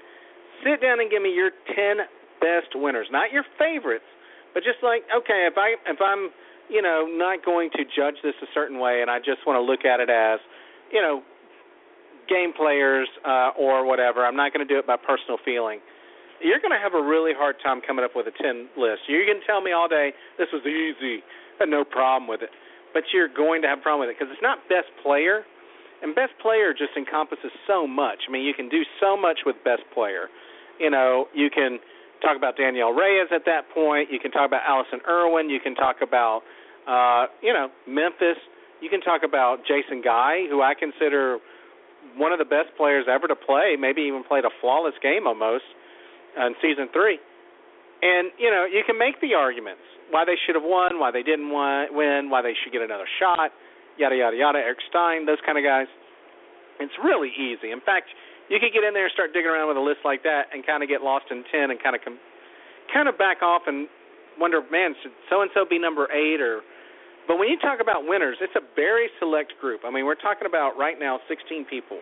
[0.64, 2.08] sit down and give me your ten
[2.40, 4.08] best winners, not your favorites,
[4.56, 6.32] but just like okay, if I if I'm
[6.72, 9.62] you know not going to judge this a certain way, and I just want to
[9.62, 10.40] look at it as
[10.90, 11.22] you know
[12.32, 15.84] game players uh, or whatever, I'm not going to do it by personal feeling.
[16.42, 19.06] You're going to have a really hard time coming up with a ten list.
[19.12, 21.20] You can tell me all day this was easy,
[21.60, 22.50] had no problem with it,
[22.96, 25.44] but you're going to have a problem with it because it's not best player,
[26.02, 28.24] and best player just encompasses so much.
[28.28, 30.32] I mean, you can do so much with best player.
[30.80, 31.80] You know, you can
[32.22, 34.12] talk about Danielle Reyes at that point.
[34.12, 35.50] You can talk about Alison Irwin.
[35.50, 36.42] You can talk about,
[36.88, 38.38] uh, you know, Memphis.
[38.82, 41.40] You can talk about Jason Guy, who I consider
[42.18, 43.76] one of the best players ever to play.
[43.80, 45.66] Maybe even played a flawless game almost
[46.38, 47.20] in season three.
[48.02, 51.24] And you know, you can make the arguments why they should have won, why they
[51.24, 53.52] didn't win, why they should get another shot,
[53.98, 54.60] yada yada yada.
[54.60, 55.88] Eric Stein, those kind of guys.
[56.80, 57.72] It's really easy.
[57.72, 58.12] In fact,
[58.50, 60.66] you could get in there and start digging around with a list like that and
[60.66, 62.22] kind of get lost in ten and kind of com-
[62.94, 63.88] kind of back off and
[64.38, 66.62] wonder, man, should so and so be number eight or
[67.28, 69.82] But when you talk about winners, it's a very select group.
[69.86, 72.00] I mean, we're talking about right now 16 people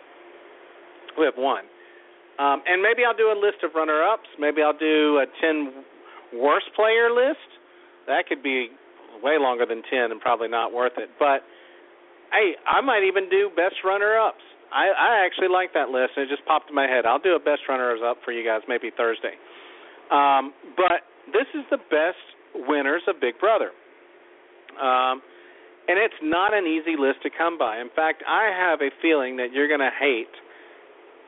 [1.16, 1.64] who have won.
[2.40, 4.28] Um, and maybe I'll do a list of runner-ups.
[4.40, 7.46] Maybe I'll do a 10 worst player list.
[8.08, 8.70] That could be
[9.22, 11.10] way longer than 10 and probably not worth it.
[11.20, 11.46] But
[12.34, 14.44] hey, I might even do best runner-ups.
[14.74, 17.06] I, I actually like that list, it just popped in my head.
[17.06, 19.38] I'll do a best runners-up for you guys maybe Thursday.
[20.10, 23.70] Um, but this is the best winners of Big Brother.
[24.74, 25.22] Um,
[25.88, 27.78] and it's not an easy list to come by.
[27.80, 30.34] In fact, I have a feeling that you're going to hate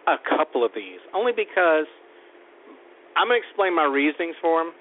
[0.08, 1.86] a couple of these, only because
[3.18, 4.74] I'm going to explain my reasonings for them.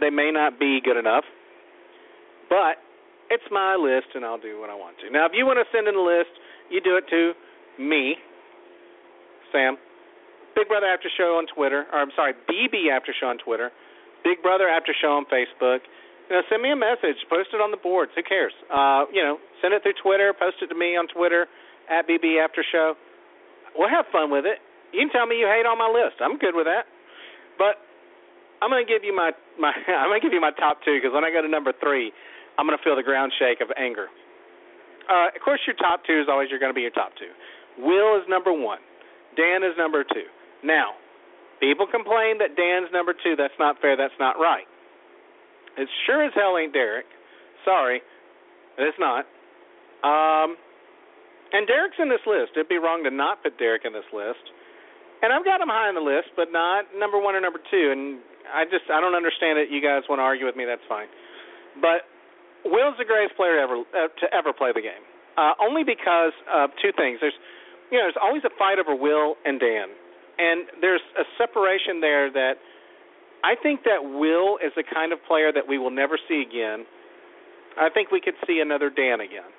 [0.00, 1.24] They may not be good enough,
[2.48, 2.82] but
[3.30, 5.10] it's my list, and I'll do what I want to.
[5.10, 6.32] Now, if you want to send in a list,
[6.68, 7.32] you do it to
[7.78, 8.16] me,
[9.50, 9.76] Sam,
[10.54, 13.70] Big Brother After Show on Twitter, or I'm sorry, BB After Show on Twitter,
[14.24, 15.80] Big Brother After Show on Facebook.
[16.28, 18.12] You know, send me a message, post it on the boards.
[18.14, 18.52] Who cares?
[18.72, 21.46] Uh, you know, send it through Twitter, post it to me on Twitter
[21.90, 22.94] at BB After Show.
[23.76, 24.60] We'll have fun with it.
[24.92, 26.20] You can tell me you hate on my list.
[26.20, 26.84] I'm good with that.
[27.56, 27.80] But
[28.60, 31.24] I'm to give you my my I'm to give you my top two because when
[31.24, 32.12] I go to number three,
[32.56, 34.12] I'm to feel the ground shake of anger.
[35.10, 37.32] Uh, of course, your top two is always you're to be your top two.
[37.78, 38.78] Will is number one.
[39.36, 40.28] Dan is number two.
[40.64, 40.92] Now,
[41.60, 43.34] people complain that Dan's number two.
[43.36, 43.96] That's not fair.
[43.96, 44.68] That's not right.
[45.78, 47.06] It sure as hell ain't Derek.
[47.64, 48.02] Sorry,
[48.76, 49.24] it's not.
[50.04, 50.56] Um,
[51.52, 52.52] and Derek's in this list.
[52.56, 54.42] It'd be wrong to not put Derek in this list.
[55.22, 57.94] And I've got him high on the list, but not number one or number two.
[57.94, 58.18] And
[58.50, 59.70] I just I don't understand it.
[59.70, 60.66] You guys want to argue with me?
[60.66, 61.06] That's fine.
[61.78, 62.04] But
[62.66, 65.04] Will's the greatest player ever uh, to ever play the game.
[65.38, 67.22] Uh, only because of two things.
[67.22, 67.36] There's
[67.92, 69.92] you know, there's always a fight over Will and Dan,
[70.40, 72.56] and there's a separation there that
[73.44, 76.88] I think that Will is the kind of player that we will never see again.
[77.76, 79.52] I think we could see another Dan again.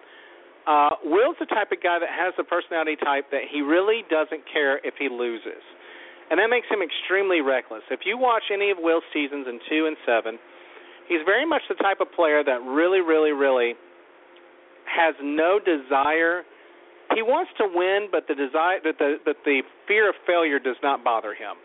[0.65, 4.41] Uh, Will's the type of guy that has the personality type that he really doesn't
[4.51, 5.61] care if he loses.
[6.31, 7.83] And that makes him extremely reckless.
[7.91, 10.39] If you watch any of Will's seasons in 2 and 7,
[11.07, 13.75] he's very much the type of player that really, really, really
[14.87, 16.47] has no desire
[17.15, 20.77] he wants to win, but the desire that the that the fear of failure does
[20.81, 21.57] not bother him.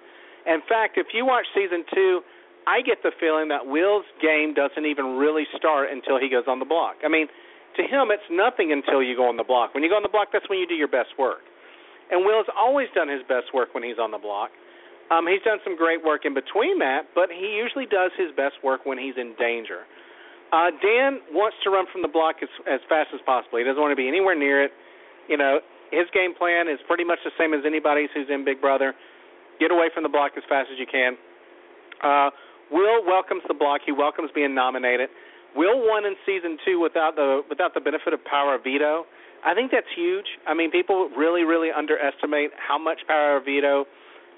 [0.47, 2.23] In fact, if you watch season two,
[2.67, 6.59] I get the feeling that Will's game doesn't even really start until he goes on
[6.59, 7.01] the block.
[7.05, 7.29] I mean,
[7.77, 9.75] to him, it's nothing until you go on the block.
[9.75, 11.45] When you go on the block, that's when you do your best work.
[12.11, 14.51] And Will's always done his best work when he's on the block.
[15.13, 18.61] Um, he's done some great work in between that, but he usually does his best
[18.65, 19.89] work when he's in danger.
[20.53, 23.61] Uh, Dan wants to run from the block as, as fast as possible.
[23.61, 24.73] He doesn't want to be anywhere near it
[25.29, 25.61] you know,
[25.91, 28.95] his game plan is pretty much the same as anybody's who's in Big Brother.
[29.61, 31.16] Get away from the block as fast as you can.
[32.03, 32.31] Uh,
[32.70, 33.81] Will welcomes the block.
[33.85, 35.09] He welcomes being nominated.
[35.57, 39.05] Will won in season two without the without the benefit of power of veto.
[39.45, 40.26] I think that's huge.
[40.47, 43.87] I mean, people really, really underestimate how much power of veto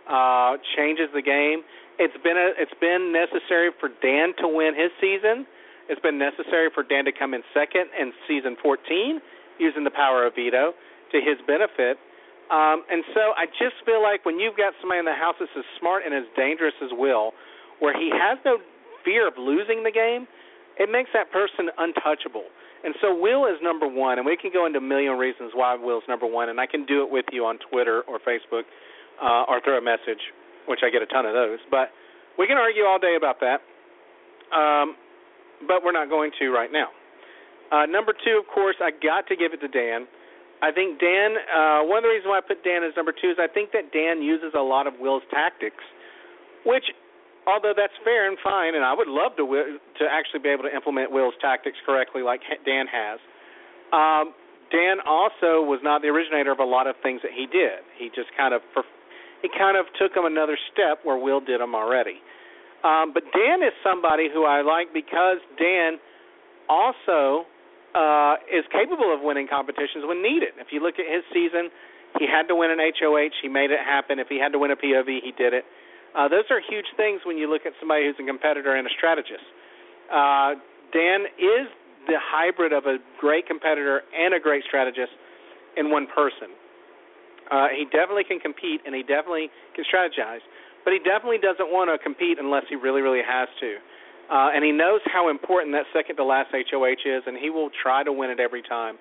[0.08, 1.64] uh, changes the game.
[1.98, 5.46] It's been a, it's been necessary for Dan to win his season.
[5.88, 9.20] It's been necessary for Dan to come in second in season 14
[9.60, 10.72] using the power of veto
[11.12, 12.00] to his benefit.
[12.50, 15.54] Um, and so I just feel like when you've got somebody in the house that's
[15.54, 17.30] as smart and as dangerous as Will,
[17.78, 18.58] where he has no
[19.04, 20.26] fear of losing the game,
[20.78, 22.48] it makes that person untouchable.
[22.82, 25.76] And so Will is number one, and we can go into a million reasons why
[25.76, 28.64] Will's number one, and I can do it with you on Twitter or Facebook
[29.22, 30.20] uh, or through a message,
[30.66, 31.58] which I get a ton of those.
[31.70, 31.92] But
[32.38, 33.60] we can argue all day about that,
[34.56, 34.96] um,
[35.68, 36.88] but we're not going to right now.
[37.70, 40.06] Uh, number two, of course, I got to give it to Dan.
[40.62, 41.38] I think Dan.
[41.48, 43.72] Uh, one of the reasons why I put Dan as number two is I think
[43.72, 45.80] that Dan uses a lot of Will's tactics,
[46.66, 46.84] which,
[47.46, 50.74] although that's fair and fine, and I would love to to actually be able to
[50.74, 53.18] implement Will's tactics correctly, like Dan has.
[53.94, 54.34] Um,
[54.70, 57.82] Dan also was not the originator of a lot of things that he did.
[57.98, 58.62] He just kind of
[59.42, 62.20] he kind of took him another step where Will did them already.
[62.84, 65.98] Um, but Dan is somebody who I like because Dan
[66.68, 67.44] also
[67.94, 70.54] uh, is capable of winning competitions when needed.
[70.58, 71.70] If you look at his season,
[72.18, 73.38] he had to win an HOH.
[73.42, 74.18] He made it happen.
[74.18, 75.64] If he had to win a POV, he did it.
[76.14, 78.90] Uh, those are huge things when you look at somebody who's a competitor and a
[78.90, 79.46] strategist.
[80.10, 80.58] Uh,
[80.90, 81.70] Dan is
[82.10, 85.14] the hybrid of a great competitor and a great strategist
[85.76, 86.50] in one person.
[87.50, 90.42] Uh, he definitely can compete and he definitely can strategize,
[90.82, 93.78] but he definitely doesn't want to compete unless he really, really has to.
[94.30, 97.70] Uh, and he knows how important that second to last HOH is, and he will
[97.82, 98.96] try to win it every time.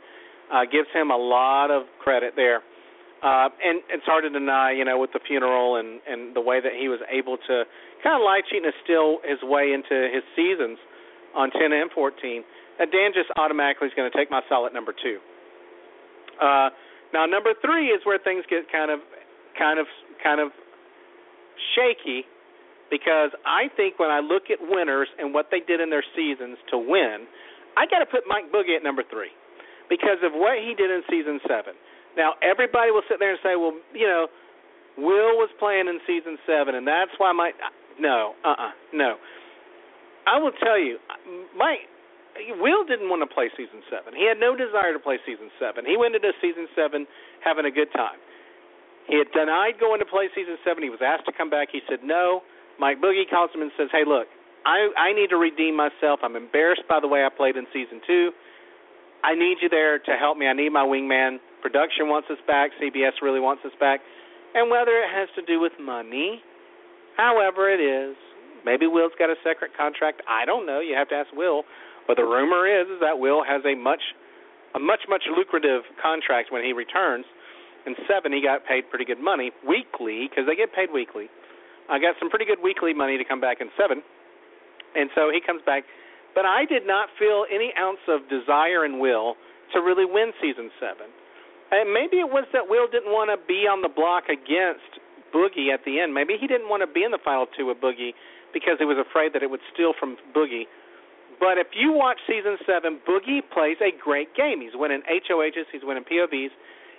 [0.51, 2.65] Uh, gives him a lot of credit there.
[3.21, 6.59] Uh, and it's hard to deny, you know, with the funeral and and the way
[6.59, 7.63] that he was able to
[8.01, 10.79] kind of lie, cheat, and steal his way into his seasons
[11.35, 12.43] on 10 and 14.
[12.79, 15.19] that Dan just automatically is going to take my solid number two.
[16.41, 16.69] Uh,
[17.13, 18.99] now number three is where things get kind of,
[19.59, 19.85] kind of,
[20.23, 20.49] kind of
[21.75, 22.25] shaky
[22.89, 26.57] because I think when I look at winners and what they did in their seasons
[26.71, 27.25] to win,
[27.77, 29.31] I got to put Mike Boogie at number three
[29.89, 31.73] because of what he did in season seven.
[32.17, 34.27] Now everybody will sit there and say, well, you know,
[34.99, 37.55] Will was playing in season seven, and that's why Mike.
[37.99, 39.15] no, uh, uh-uh, uh no.
[40.27, 40.97] I will tell you,
[41.55, 41.87] Mike.
[42.59, 44.15] Will didn't want to play season seven.
[44.15, 45.83] He had no desire to play season seven.
[45.83, 47.03] He went into season seven
[47.43, 48.15] having a good time.
[49.09, 50.83] He had denied going to play season seven.
[50.83, 51.67] He was asked to come back.
[51.73, 52.45] He said no.
[52.79, 54.27] Mike Boogie calls him and says, "Hey, look,
[54.65, 56.19] I I need to redeem myself.
[56.23, 58.31] I'm embarrassed by the way I played in season two.
[59.23, 60.47] I need you there to help me.
[60.47, 61.39] I need my wingman.
[61.61, 62.71] Production wants us back.
[62.81, 63.99] CBS really wants us back.
[64.55, 66.41] And whether it has to do with money,
[67.17, 68.15] however it is,
[68.65, 70.21] maybe Will's got a secret contract.
[70.27, 70.79] I don't know.
[70.79, 71.63] You have to ask Will.
[72.07, 74.01] But the rumor is, is that Will has a much
[74.75, 77.25] a much much lucrative contract when he returns.
[77.85, 81.29] In seven, he got paid pretty good money weekly because they get paid weekly.
[81.89, 84.01] I got some pretty good weekly money to come back in seven,
[84.95, 85.83] and so he comes back.
[86.35, 89.33] But I did not feel any ounce of desire and will
[89.73, 91.09] to really win season seven.
[91.71, 95.69] And maybe it was that Will didn't want to be on the block against Boogie
[95.69, 96.13] at the end.
[96.13, 98.17] Maybe he didn't want to be in the final two with Boogie
[98.53, 100.65] because he was afraid that it would steal from Boogie.
[101.37, 104.61] But if you watch season seven, Boogie plays a great game.
[104.61, 106.51] He's winning HOHs, he's winning POVs,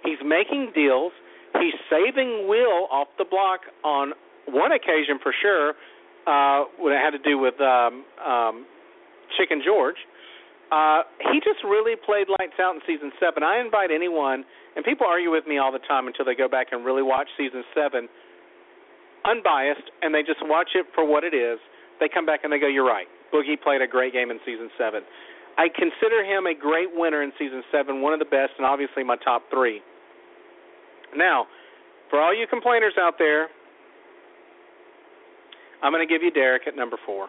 [0.07, 1.13] he's making deals,
[1.59, 4.15] he's saving Will off the block on
[4.53, 5.75] one occasion for sure,
[6.27, 8.67] uh, when it had to do with um, um,
[9.39, 9.97] Chicken George.
[10.71, 13.43] Uh, he just really played lights out in season seven.
[13.43, 14.45] I invite anyone
[14.77, 17.27] and people argue with me all the time until they go back and really watch
[17.37, 18.09] season seven,
[19.27, 21.59] unbiased, and they just watch it for what it is.
[21.99, 23.09] They come back and they go, "You're right.
[23.35, 25.03] Boogie played a great game in season seven.
[25.59, 29.03] I consider him a great winner in season seven, one of the best, and obviously
[29.03, 29.83] my top three.
[31.17, 31.47] Now,
[32.09, 33.49] for all you complainers out there,
[35.83, 37.29] I'm going to give you Derek at number four.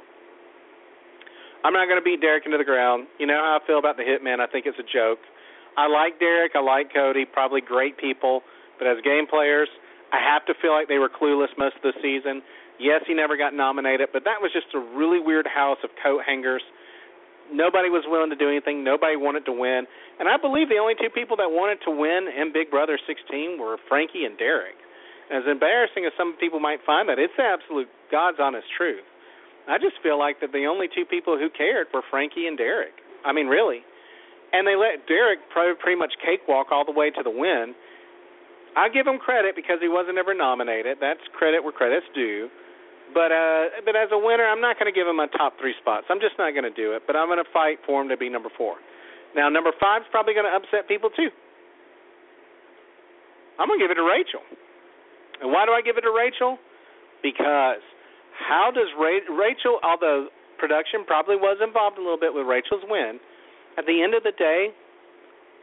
[1.64, 3.08] I'm not going to beat Derek into the ground.
[3.20, 4.40] You know how I feel about the Hitman.
[4.40, 5.20] I think it's a joke.
[5.78, 6.54] I like Derek.
[6.56, 7.26] I like Cody.
[7.26, 8.42] Probably great people.
[8.80, 9.70] But as game players,
[10.12, 12.42] I have to feel like they were clueless most of the season.
[12.80, 16.26] Yes, he never got nominated, but that was just a really weird house of coat
[16.26, 16.64] hangers.
[17.54, 18.84] Nobody was willing to do anything.
[18.84, 19.86] Nobody wanted to win.
[20.20, 23.60] And I believe the only two people that wanted to win in Big Brother 16
[23.60, 24.82] were Frankie and Derek.
[25.32, 29.04] As embarrassing as some people might find that, it's the absolute God's honest truth.
[29.70, 32.94] I just feel like that the only two people who cared were Frankie and Derek.
[33.24, 33.88] I mean, really
[34.52, 37.74] and they let Derek pretty much cakewalk all the way to the win.
[38.76, 41.00] I give him credit because he wasn't ever nominated.
[41.00, 42.48] That's credit where credit's due.
[43.12, 45.76] But uh, but as a winner, I'm not going to give him a top three
[45.84, 46.08] spots.
[46.08, 47.04] I'm just not going to do it.
[47.04, 48.80] But I'm going to fight for him to be number four.
[49.36, 51.28] Now number five is probably going to upset people too.
[53.60, 54.44] I'm going to give it to Rachel.
[55.42, 56.58] And why do I give it to Rachel?
[57.22, 57.82] Because
[58.38, 63.20] how does Ra- Rachel, although production probably was involved a little bit with Rachel's win,
[63.78, 64.70] at the end of the day,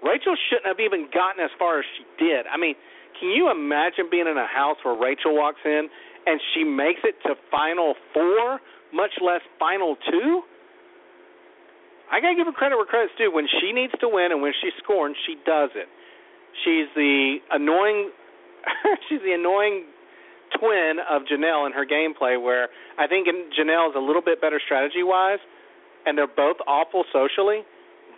[0.02, 2.46] Rachel shouldn't have even gotten as far as she did.
[2.46, 2.74] I mean,
[3.18, 5.90] can you imagine being in a house where Rachel walks in
[6.26, 8.60] and she makes it to final four,
[8.94, 10.42] much less final two?
[12.10, 13.30] I gotta give her credit where credit's due.
[13.30, 15.88] When she needs to win and when she's scoring, she does it.
[16.64, 18.10] She's the annoying,
[19.08, 19.84] she's the annoying
[20.58, 22.40] twin of Janelle in her gameplay.
[22.40, 25.38] Where I think Janelle is a little bit better strategy wise,
[26.06, 27.62] and they're both awful socially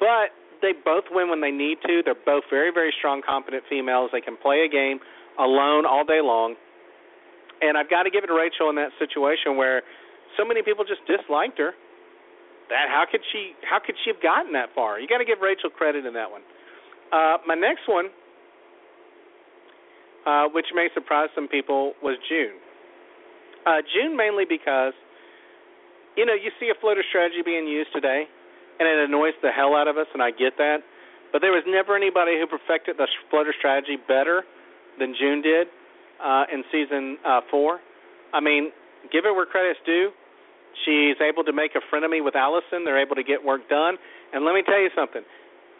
[0.01, 0.33] but
[0.65, 2.01] they both win when they need to.
[2.03, 4.11] They're both very, very strong, competent females.
[4.13, 4.99] They can play a game
[5.39, 6.57] alone all day long.
[7.61, 9.85] And I've got to give it to Rachel in that situation where
[10.41, 11.77] so many people just disliked her.
[12.73, 14.99] That how could she how could she have gotten that far?
[15.01, 16.41] You got to give Rachel credit in that one.
[17.13, 18.09] Uh, my next one,
[20.27, 22.57] uh, which may surprise some people, was June.
[23.67, 24.95] Uh, June mainly because,
[26.17, 28.25] you know, you see a floater strategy being used today
[28.81, 30.81] and it annoys the hell out of us, and I get that.
[31.33, 34.43] But there was never anybody who perfected the floater strategy better
[34.99, 35.69] than June did
[36.17, 37.79] uh, in season uh, four.
[38.33, 38.73] I mean,
[39.13, 40.11] give her where credit's due.
[40.89, 42.89] She's able to make a frenemy with Alison.
[42.89, 44.01] They're able to get work done.
[44.33, 45.23] And let me tell you something.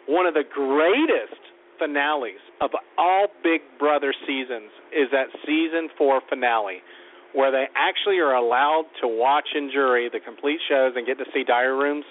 [0.05, 1.41] One of the greatest
[1.81, 6.85] finales of all Big Brother seasons is that season four finale,
[7.33, 11.25] where they actually are allowed to watch in jury the complete shows and get to
[11.33, 12.05] see diary rooms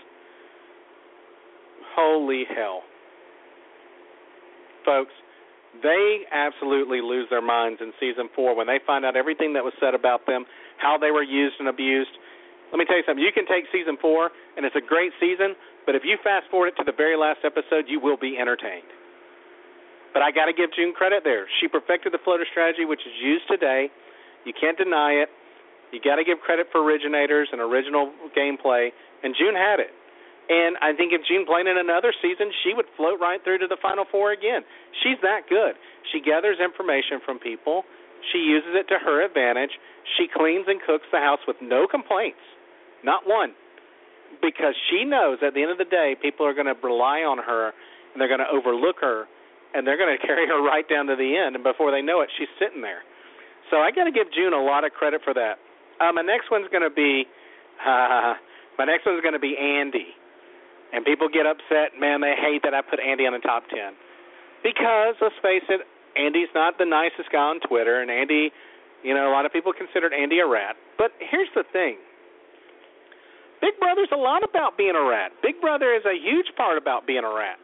[1.95, 2.83] Holy hell.
[4.85, 5.13] Folks,
[5.83, 9.75] they absolutely lose their minds in season four when they find out everything that was
[9.81, 10.45] said about them,
[10.79, 12.11] how they were used and abused.
[12.73, 13.23] Let me tell you something.
[13.23, 15.55] You can take season four, and it's a great season,
[15.87, 18.87] But if you fast forward it to the very last episode, you will be entertained.
[20.13, 21.47] But I got to give June credit there.
[21.61, 23.91] She perfected the floater strategy, which is used today.
[24.45, 25.29] You can't deny it.
[25.93, 28.91] You got to give credit for originators and original gameplay,
[29.23, 29.91] and June had it.
[30.51, 33.69] And I think if June played in another season, she would float right through to
[33.71, 34.67] the Final Four again.
[35.03, 35.79] She's that good.
[36.11, 37.87] She gathers information from people.
[38.35, 39.71] She uses it to her advantage.
[40.19, 42.43] She cleans and cooks the house with no complaints,
[43.05, 43.55] not one,
[44.43, 47.39] because she knows at the end of the day, people are going to rely on
[47.39, 47.71] her
[48.13, 49.27] and they're going to overlook her
[49.75, 51.55] and they're going to carry her right down to the end.
[51.55, 53.03] And before they know it, she's sitting there.
[53.71, 55.63] So I got to give June a lot of credit for that.
[56.01, 57.27] Uh, my next one's going to be
[57.85, 58.35] uh,
[58.79, 60.17] my next one's going to be Andy.
[60.93, 63.95] And people get upset, man, they hate that I put Andy on the top 10.
[64.65, 65.87] Because, let's face it,
[66.19, 68.51] Andy's not the nicest guy on Twitter, and Andy,
[69.07, 70.75] you know, a lot of people considered Andy a rat.
[70.99, 71.97] But here's the thing
[73.61, 75.31] Big Brother's a lot about being a rat.
[75.43, 77.61] Big Brother is a huge part about being a rat.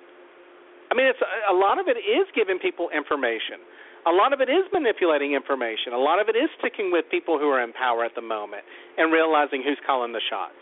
[0.97, 3.61] I mean, it's a, lot of it is giving people information.
[4.09, 5.93] A lot of it is manipulating information.
[5.93, 8.65] A lot of it is sticking with people who are in power at the moment
[8.97, 10.57] and realizing who's calling the shots.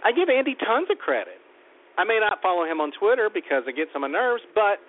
[0.00, 1.36] I give Andy tons of credit.
[2.00, 4.80] I may not follow him on Twitter because it gets on my nerves, but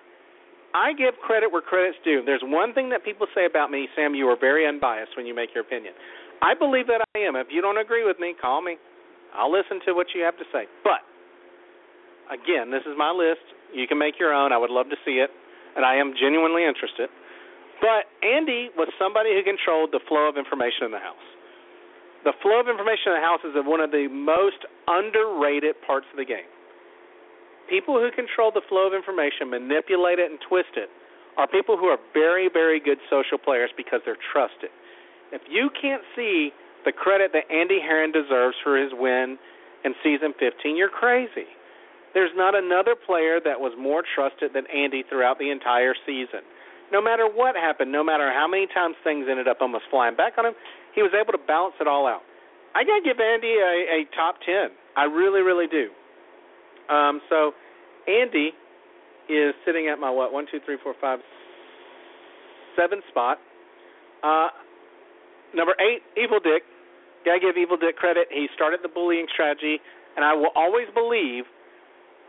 [0.72, 2.24] I give credit where credit's due.
[2.24, 5.36] There's one thing that people say about me, Sam, you are very unbiased when you
[5.36, 5.92] make your opinion.
[6.40, 7.36] I believe that I am.
[7.36, 8.80] If you don't agree with me, call me.
[9.36, 10.64] I'll listen to what you have to say.
[10.80, 11.04] But
[12.30, 13.44] again, this is my list.
[13.74, 14.52] You can make your own.
[14.52, 15.30] I would love to see it,
[15.76, 17.10] and I am genuinely interested.
[17.80, 21.26] But Andy was somebody who controlled the flow of information in the house.
[22.24, 26.16] The flow of information in the house is one of the most underrated parts of
[26.16, 26.48] the game
[27.68, 30.88] people who control the flow of information, manipulate it, and twist it
[31.36, 34.70] are people who are very, very good social players because they're trusted.
[35.32, 36.50] If you can't see
[36.84, 39.36] the credit that Andy Herren deserves for his win
[39.84, 41.50] in season 15, you're crazy.
[42.16, 46.40] There's not another player that was more trusted than Andy throughout the entire season.
[46.88, 50.40] No matter what happened, no matter how many times things ended up almost flying back
[50.40, 50.56] on him,
[50.96, 52.24] he was able to balance it all out.
[52.72, 54.72] I gotta give Andy a, a top ten.
[54.96, 55.92] I really, really do.
[56.88, 57.52] Um, so
[58.08, 58.56] Andy
[59.28, 61.18] is sitting at my what one two three four five
[62.80, 63.36] seven spot.
[64.24, 64.48] Uh,
[65.52, 66.64] number eight, Evil Dick.
[67.26, 68.28] Gotta give Evil Dick credit.
[68.32, 69.84] He started the bullying strategy,
[70.16, 71.44] and I will always believe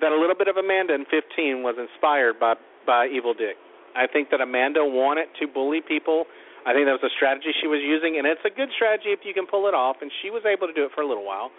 [0.01, 2.55] that a little bit of Amanda in 15 was inspired by
[2.87, 3.59] by Evil Dick.
[3.95, 6.25] I think that Amanda wanted to bully people.
[6.63, 9.23] I think that was a strategy she was using, and it's a good strategy if
[9.27, 9.99] you can pull it off.
[10.01, 11.51] And she was able to do it for a little while.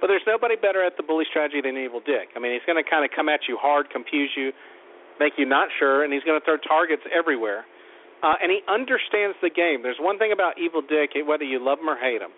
[0.00, 2.34] But there's nobody better at the bully strategy than Evil Dick.
[2.34, 4.50] I mean, he's going to kind of come at you hard, confuse you,
[5.20, 7.64] make you not sure, and he's going to throw targets everywhere.
[8.22, 9.82] Uh, and he understands the game.
[9.82, 12.30] There's one thing about Evil Dick, whether you love him or hate him,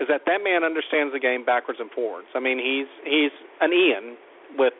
[0.00, 2.28] is that that man understands the game backwards and forwards.
[2.36, 4.16] I mean, he's he's an Ian
[4.56, 4.72] with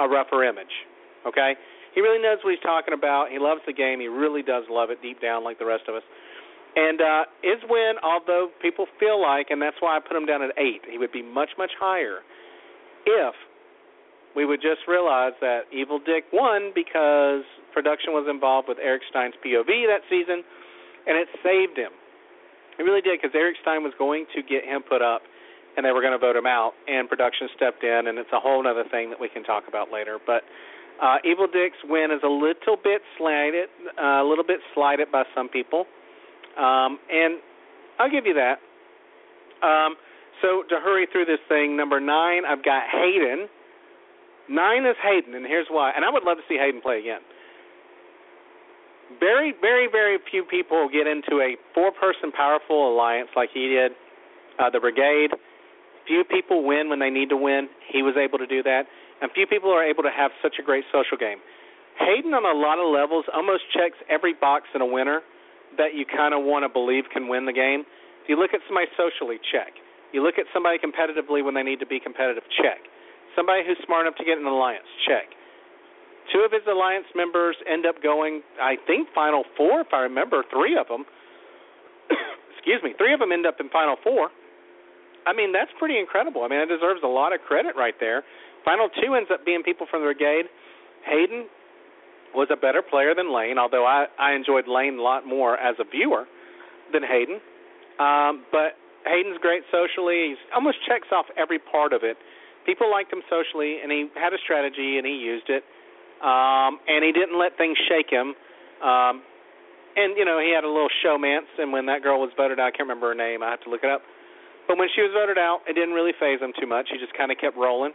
[0.00, 0.72] a rougher image.
[1.26, 1.54] Okay,
[1.94, 3.28] he really knows what he's talking about.
[3.30, 4.00] He loves the game.
[4.00, 6.02] He really does love it deep down, like the rest of us.
[6.76, 10.42] And uh, his win, although people feel like, and that's why I put him down
[10.42, 12.22] at eight, he would be much, much higher
[13.06, 13.34] if
[14.36, 17.42] we would just realize that Evil Dick won because
[17.74, 20.46] production was involved with Eric Stein's POV that season,
[21.06, 21.90] and it saved him.
[22.78, 25.22] It really did because Eric Stein was going to get him put up,
[25.76, 28.40] and they were going to vote him out, and production stepped in, and it's a
[28.40, 30.18] whole other thing that we can talk about later.
[30.24, 30.42] But
[31.00, 35.24] uh, Evil Dick's win is a little bit slighted, uh, a little bit slighted by
[35.34, 35.86] some people.
[36.58, 37.38] Um, and
[37.98, 38.58] I'll give you that.
[39.64, 39.94] Um,
[40.42, 43.48] so to hurry through this thing, number nine, I've got Hayden.
[44.48, 45.92] Nine is Hayden, and here's why.
[45.94, 47.20] And I would love to see Hayden play again.
[49.18, 53.92] Very, very, very few people get into a four-person powerful alliance like he did.
[54.58, 55.30] Uh, the Brigade.
[56.10, 57.70] Few people win when they need to win.
[57.86, 58.90] He was able to do that,
[59.22, 61.38] and few people are able to have such a great social game.
[62.02, 65.22] Hayden, on a lot of levels, almost checks every box in a winner
[65.78, 67.86] that you kind of want to believe can win the game.
[68.24, 69.78] If you look at somebody socially, check.
[70.10, 72.82] You look at somebody competitively when they need to be competitive, check.
[73.38, 75.30] Somebody who's smart enough to get an alliance, check.
[76.34, 80.42] Two of his alliance members end up going, I think, Final Four, if I remember,
[80.50, 81.06] three of them.
[82.58, 84.34] excuse me, three of them end up in Final Four.
[85.26, 86.42] I mean, that's pretty incredible.
[86.42, 88.24] I mean, it deserves a lot of credit right there.
[88.64, 90.46] Final two ends up being people from the brigade.
[91.06, 91.48] Hayden,
[92.34, 95.76] was a better player than Lane, although I I enjoyed Lane a lot more as
[95.80, 96.26] a viewer
[96.92, 97.40] than Hayden.
[97.98, 100.34] Um, but Hayden's great socially.
[100.34, 102.16] He almost checks off every part of it.
[102.66, 105.64] People liked him socially, and he had a strategy, and he used it.
[106.20, 108.36] Um, and he didn't let things shake him.
[108.84, 109.24] Um,
[109.96, 111.48] and you know, he had a little showmance.
[111.58, 113.42] And when that girl was voted out, I can't remember her name.
[113.42, 114.02] I have to look it up.
[114.70, 116.94] But when she was voted out, it didn't really phase him too much.
[116.94, 117.90] He just kind of kept rolling.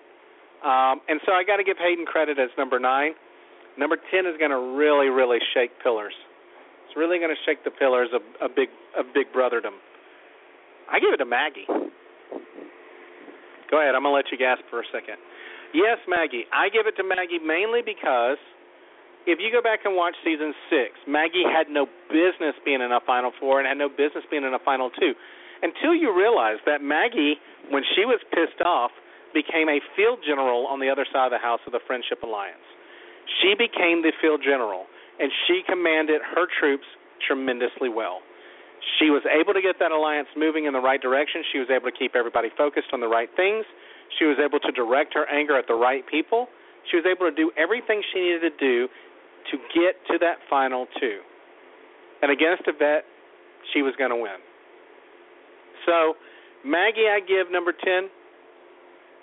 [0.60, 3.16] Um, and so I got to give Hayden credit as number nine.
[3.80, 6.12] Number ten is going to really, really shake pillars.
[6.84, 9.80] It's really going to shake the pillars of a big, of big brotherdom.
[10.92, 11.64] I give it to Maggie.
[13.72, 13.96] Go ahead.
[13.96, 15.16] I'm going to let you gasp for a second.
[15.72, 16.44] Yes, Maggie.
[16.52, 18.36] I give it to Maggie mainly because
[19.24, 23.00] if you go back and watch season six, Maggie had no business being in a
[23.08, 25.16] Final Four and had no business being in a Final Two
[25.66, 27.42] until you realize that Maggie,
[27.74, 28.94] when she was pissed off,
[29.34, 32.62] became a field general on the other side of the house of the Friendship Alliance.
[33.42, 34.86] She became the field general,
[35.20, 36.86] and she commanded her troops
[37.26, 38.22] tremendously well.
[39.02, 41.42] She was able to get that alliance moving in the right direction.
[41.52, 43.66] She was able to keep everybody focused on the right things.
[44.20, 46.48] She was able to direct her anger at the right people.
[46.92, 48.88] She was able to do everything she needed to do
[49.50, 51.26] to get to that final two.
[52.22, 53.10] And against a vet,
[53.74, 54.45] she was going to win.
[55.86, 56.16] So,
[56.66, 58.10] Maggie, I give number 10.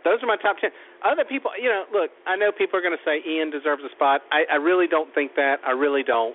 [0.04, 0.70] Those are my top 10.
[1.04, 3.90] Other people, you know, look, I know people are going to say Ian deserves a
[3.94, 4.22] spot.
[4.30, 5.56] I, I really don't think that.
[5.66, 6.34] I really don't.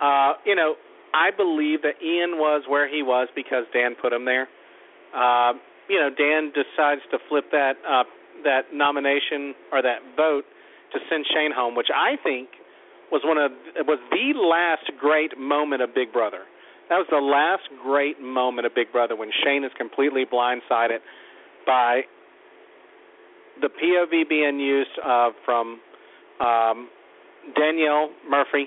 [0.00, 0.74] Uh, you know,
[1.14, 4.48] I believe that Ian was where he was because Dan put him there.
[5.14, 5.54] Uh,
[5.88, 8.04] you know, Dan decides to flip that uh,
[8.44, 10.44] that nomination or that vote
[10.92, 12.48] to send Shane home, which I think
[13.10, 13.50] was one of
[13.86, 16.42] was the last great moment of Big Brother.
[16.90, 20.98] That was the last great moment of Big Brother when Shane is completely blindsided
[21.64, 22.02] by
[23.62, 25.78] the POV being used uh, from
[26.42, 26.90] um,
[27.54, 28.66] Danielle Murphree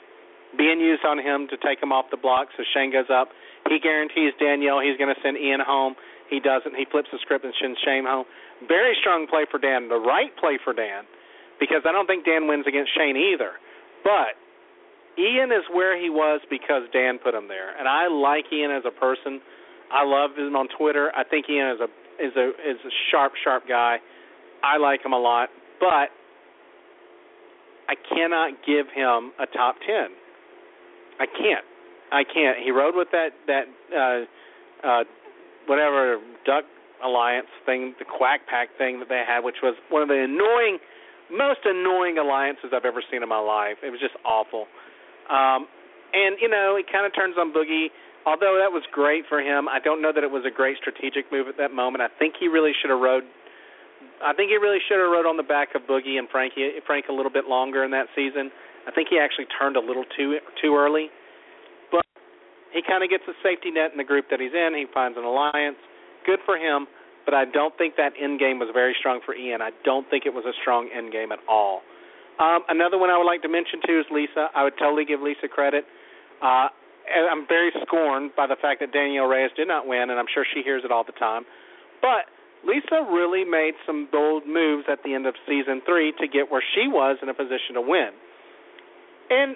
[0.58, 2.48] being used on him to take him off the block.
[2.56, 3.30] So Shane goes up.
[3.68, 5.96] He guarantees Danielle he's going to send Ian home.
[6.30, 6.76] He doesn't.
[6.80, 8.26] He flips the script and sends Shane home.
[8.68, 9.90] Very strong play for Dan.
[9.90, 11.04] The right play for Dan
[11.60, 13.60] because I don't think Dan wins against Shane either.
[14.04, 14.40] But
[15.18, 18.84] Ian is where he was because Dan put him there, and I like Ian as
[18.86, 19.42] a person.
[19.92, 21.12] I love him on Twitter.
[21.16, 21.90] I think Ian is a
[22.24, 23.98] is a is a sharp, sharp guy.
[24.64, 25.50] I like him a lot,
[25.80, 26.10] but
[27.88, 30.10] I cannot give him a top ten.
[31.20, 31.66] I can't.
[32.12, 32.58] I can't.
[32.64, 35.04] He rode with that that uh uh
[35.68, 36.64] whatever duck
[37.04, 40.80] alliance thing, the quack pack thing that they had, which was one of the annoying
[41.32, 43.78] most annoying alliances I've ever seen in my life.
[43.84, 44.68] It was just awful.
[45.30, 45.68] Um,
[46.14, 47.90] and you know, he kind of turns on Boogie.
[48.26, 51.28] Although that was great for him, I don't know that it was a great strategic
[51.28, 52.00] move at that moment.
[52.00, 53.28] I think he really should have rode.
[54.24, 57.12] I think he really should have rode on the back of Boogie and Frankie, Frank
[57.12, 58.48] a little bit longer in that season.
[58.88, 61.12] I think he actually turned a little too too early,
[61.92, 62.08] but
[62.72, 64.72] he kind of gets a safety net in the group that he's in.
[64.72, 65.80] He finds an alliance.
[66.24, 66.88] Good for him
[67.26, 69.62] but I don't think that end game was very strong for Ian.
[69.62, 71.82] I don't think it was a strong end game at all.
[72.40, 74.50] Um, another one I would like to mention too is Lisa.
[74.56, 75.86] I would totally give Lisa credit.
[76.42, 76.68] Uh,
[77.04, 80.30] and I'm very scorned by the fact that Danielle Reyes did not win, and I'm
[80.34, 81.44] sure she hears it all the time.
[82.02, 82.32] But
[82.64, 86.64] Lisa really made some bold moves at the end of season three to get where
[86.74, 88.12] she was in a position to win.
[89.30, 89.56] And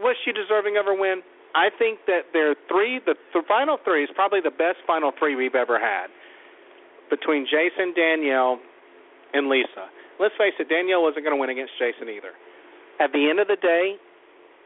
[0.00, 1.22] was she deserving of her win?
[1.54, 5.34] I think that their three, the, the final three, is probably the best final three
[5.34, 6.10] we've ever had
[7.10, 8.58] between Jason, Danielle,
[9.34, 9.86] and Lisa.
[10.20, 12.32] Let's face it, Danielle wasn't going to win against Jason either.
[13.00, 13.98] At the end of the day,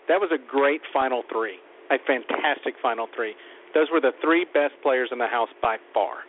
[0.08, 1.56] that was a great final three,
[1.90, 3.34] a fantastic final three.
[3.74, 6.24] Those were the three best players in the house by far.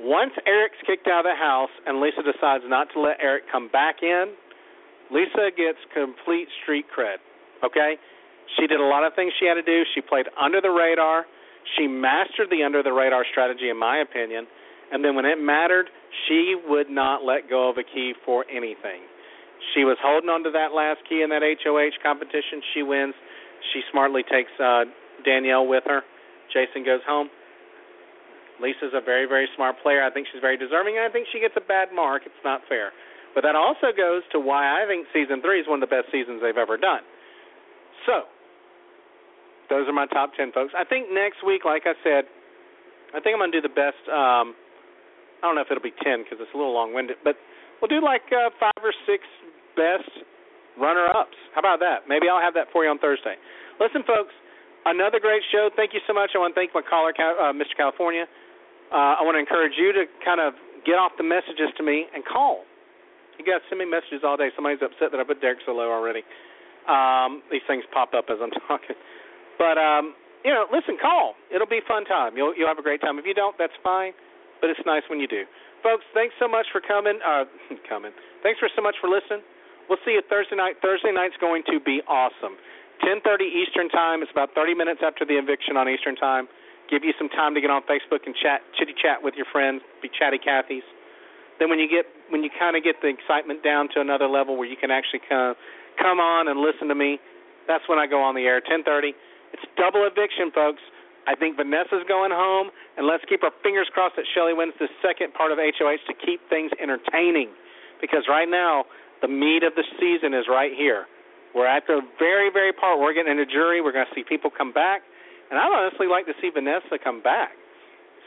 [0.00, 3.68] Once Eric's kicked out of the house and Lisa decides not to let Eric come
[3.68, 4.32] back in,
[5.12, 7.20] Lisa gets complete street cred.
[7.64, 7.96] Okay?
[8.58, 9.84] She did a lot of things she had to do.
[9.94, 11.24] She played under the radar.
[11.76, 14.46] She mastered the under the radar strategy, in my opinion.
[14.92, 15.88] And then when it mattered,
[16.28, 19.08] she would not let go of a key for anything.
[19.74, 22.60] She was holding on to that last key in that HOH competition.
[22.74, 23.14] She wins.
[23.72, 24.84] She smartly takes uh,
[25.24, 26.02] Danielle with her.
[26.52, 27.32] Jason goes home.
[28.60, 30.04] Lisa's a very, very smart player.
[30.04, 31.00] I think she's very deserving.
[31.00, 32.22] And I think she gets a bad mark.
[32.26, 32.92] It's not fair.
[33.34, 36.12] But that also goes to why I think season three is one of the best
[36.12, 37.00] seasons they've ever done.
[38.04, 38.28] So,
[39.72, 40.76] those are my top 10, folks.
[40.76, 42.28] I think next week, like I said,
[43.16, 44.52] I think I'm going to do the best um,
[45.42, 47.34] I don't know if it'll be ten because it's a little long-winded, but
[47.82, 49.26] we'll do like uh, five or six
[49.74, 50.06] best
[50.78, 51.36] runner-ups.
[51.52, 52.06] How about that?
[52.06, 53.34] Maybe I'll have that for you on Thursday.
[53.82, 54.30] Listen, folks,
[54.86, 55.68] another great show.
[55.74, 56.32] Thank you so much.
[56.34, 57.74] I want to thank my caller, uh, Mr.
[57.74, 58.30] California.
[58.94, 60.54] Uh, I want to encourage you to kind of
[60.86, 62.62] get off the messages to me and call.
[63.36, 64.54] You guys send me messages all day.
[64.54, 66.22] Somebody's upset that I put Derek so low already.
[66.86, 68.94] Um, these things pop up as I'm talking.
[69.58, 70.14] But um,
[70.44, 71.34] you know, listen, call.
[71.50, 72.36] It'll be a fun time.
[72.36, 73.18] You'll you'll have a great time.
[73.18, 74.12] If you don't, that's fine
[74.62, 75.42] but it's nice when you do.
[75.82, 77.18] Folks, thanks so much for coming.
[77.18, 77.44] Uh,
[77.90, 78.14] coming.
[78.46, 79.42] Thanks for so much for listening.
[79.90, 80.78] We'll see you Thursday night.
[80.78, 82.54] Thursday night's going to be awesome.
[83.02, 84.22] 10:30 Eastern Time.
[84.22, 86.46] It's about 30 minutes after the eviction on Eastern Time.
[86.86, 89.82] Give you some time to get on Facebook and chat, chitty chat with your friends,
[90.00, 90.86] be chatty Cathy's.
[91.58, 94.56] then when you get when you kind of get the excitement down to another level
[94.56, 95.54] where you can actually come
[95.98, 97.18] come on and listen to me,
[97.66, 98.60] that's when I go on the air.
[98.60, 99.14] 10:30.
[99.52, 100.80] It's double eviction, folks.
[101.26, 104.90] I think Vanessa's going home, and let's keep our fingers crossed that Shelli wins the
[104.98, 107.54] second part of HOH to keep things entertaining.
[108.00, 108.84] Because right now,
[109.22, 111.06] the meat of the season is right here.
[111.54, 112.98] We're at the very, very part.
[112.98, 113.80] We're getting into jury.
[113.80, 115.02] We're going to see people come back,
[115.50, 117.54] and I'd honestly like to see Vanessa come back.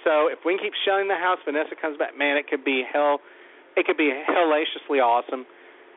[0.07, 2.15] So if we can keep shelling the house, Vanessa comes back.
[2.15, 3.19] Man, it could be hell.
[3.75, 5.43] It could be hellaciously awesome.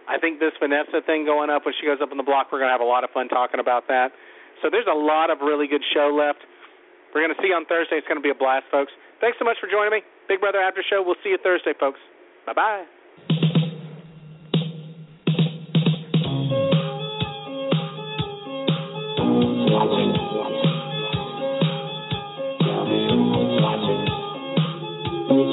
[0.09, 2.59] I think this Vanessa thing going up when she goes up on the block, we're
[2.59, 4.11] going to have a lot of fun talking about that.
[4.65, 6.41] So there's a lot of really good show left.
[7.15, 7.97] We're going to see you on Thursday.
[7.97, 8.93] It's going to be a blast, folks.
[9.21, 10.01] Thanks so much for joining me.
[10.29, 11.03] Big Brother After Show.
[11.05, 12.01] We'll see you Thursday, folks.
[12.47, 12.85] Bye bye.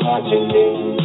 [0.05, 1.04] Watching me.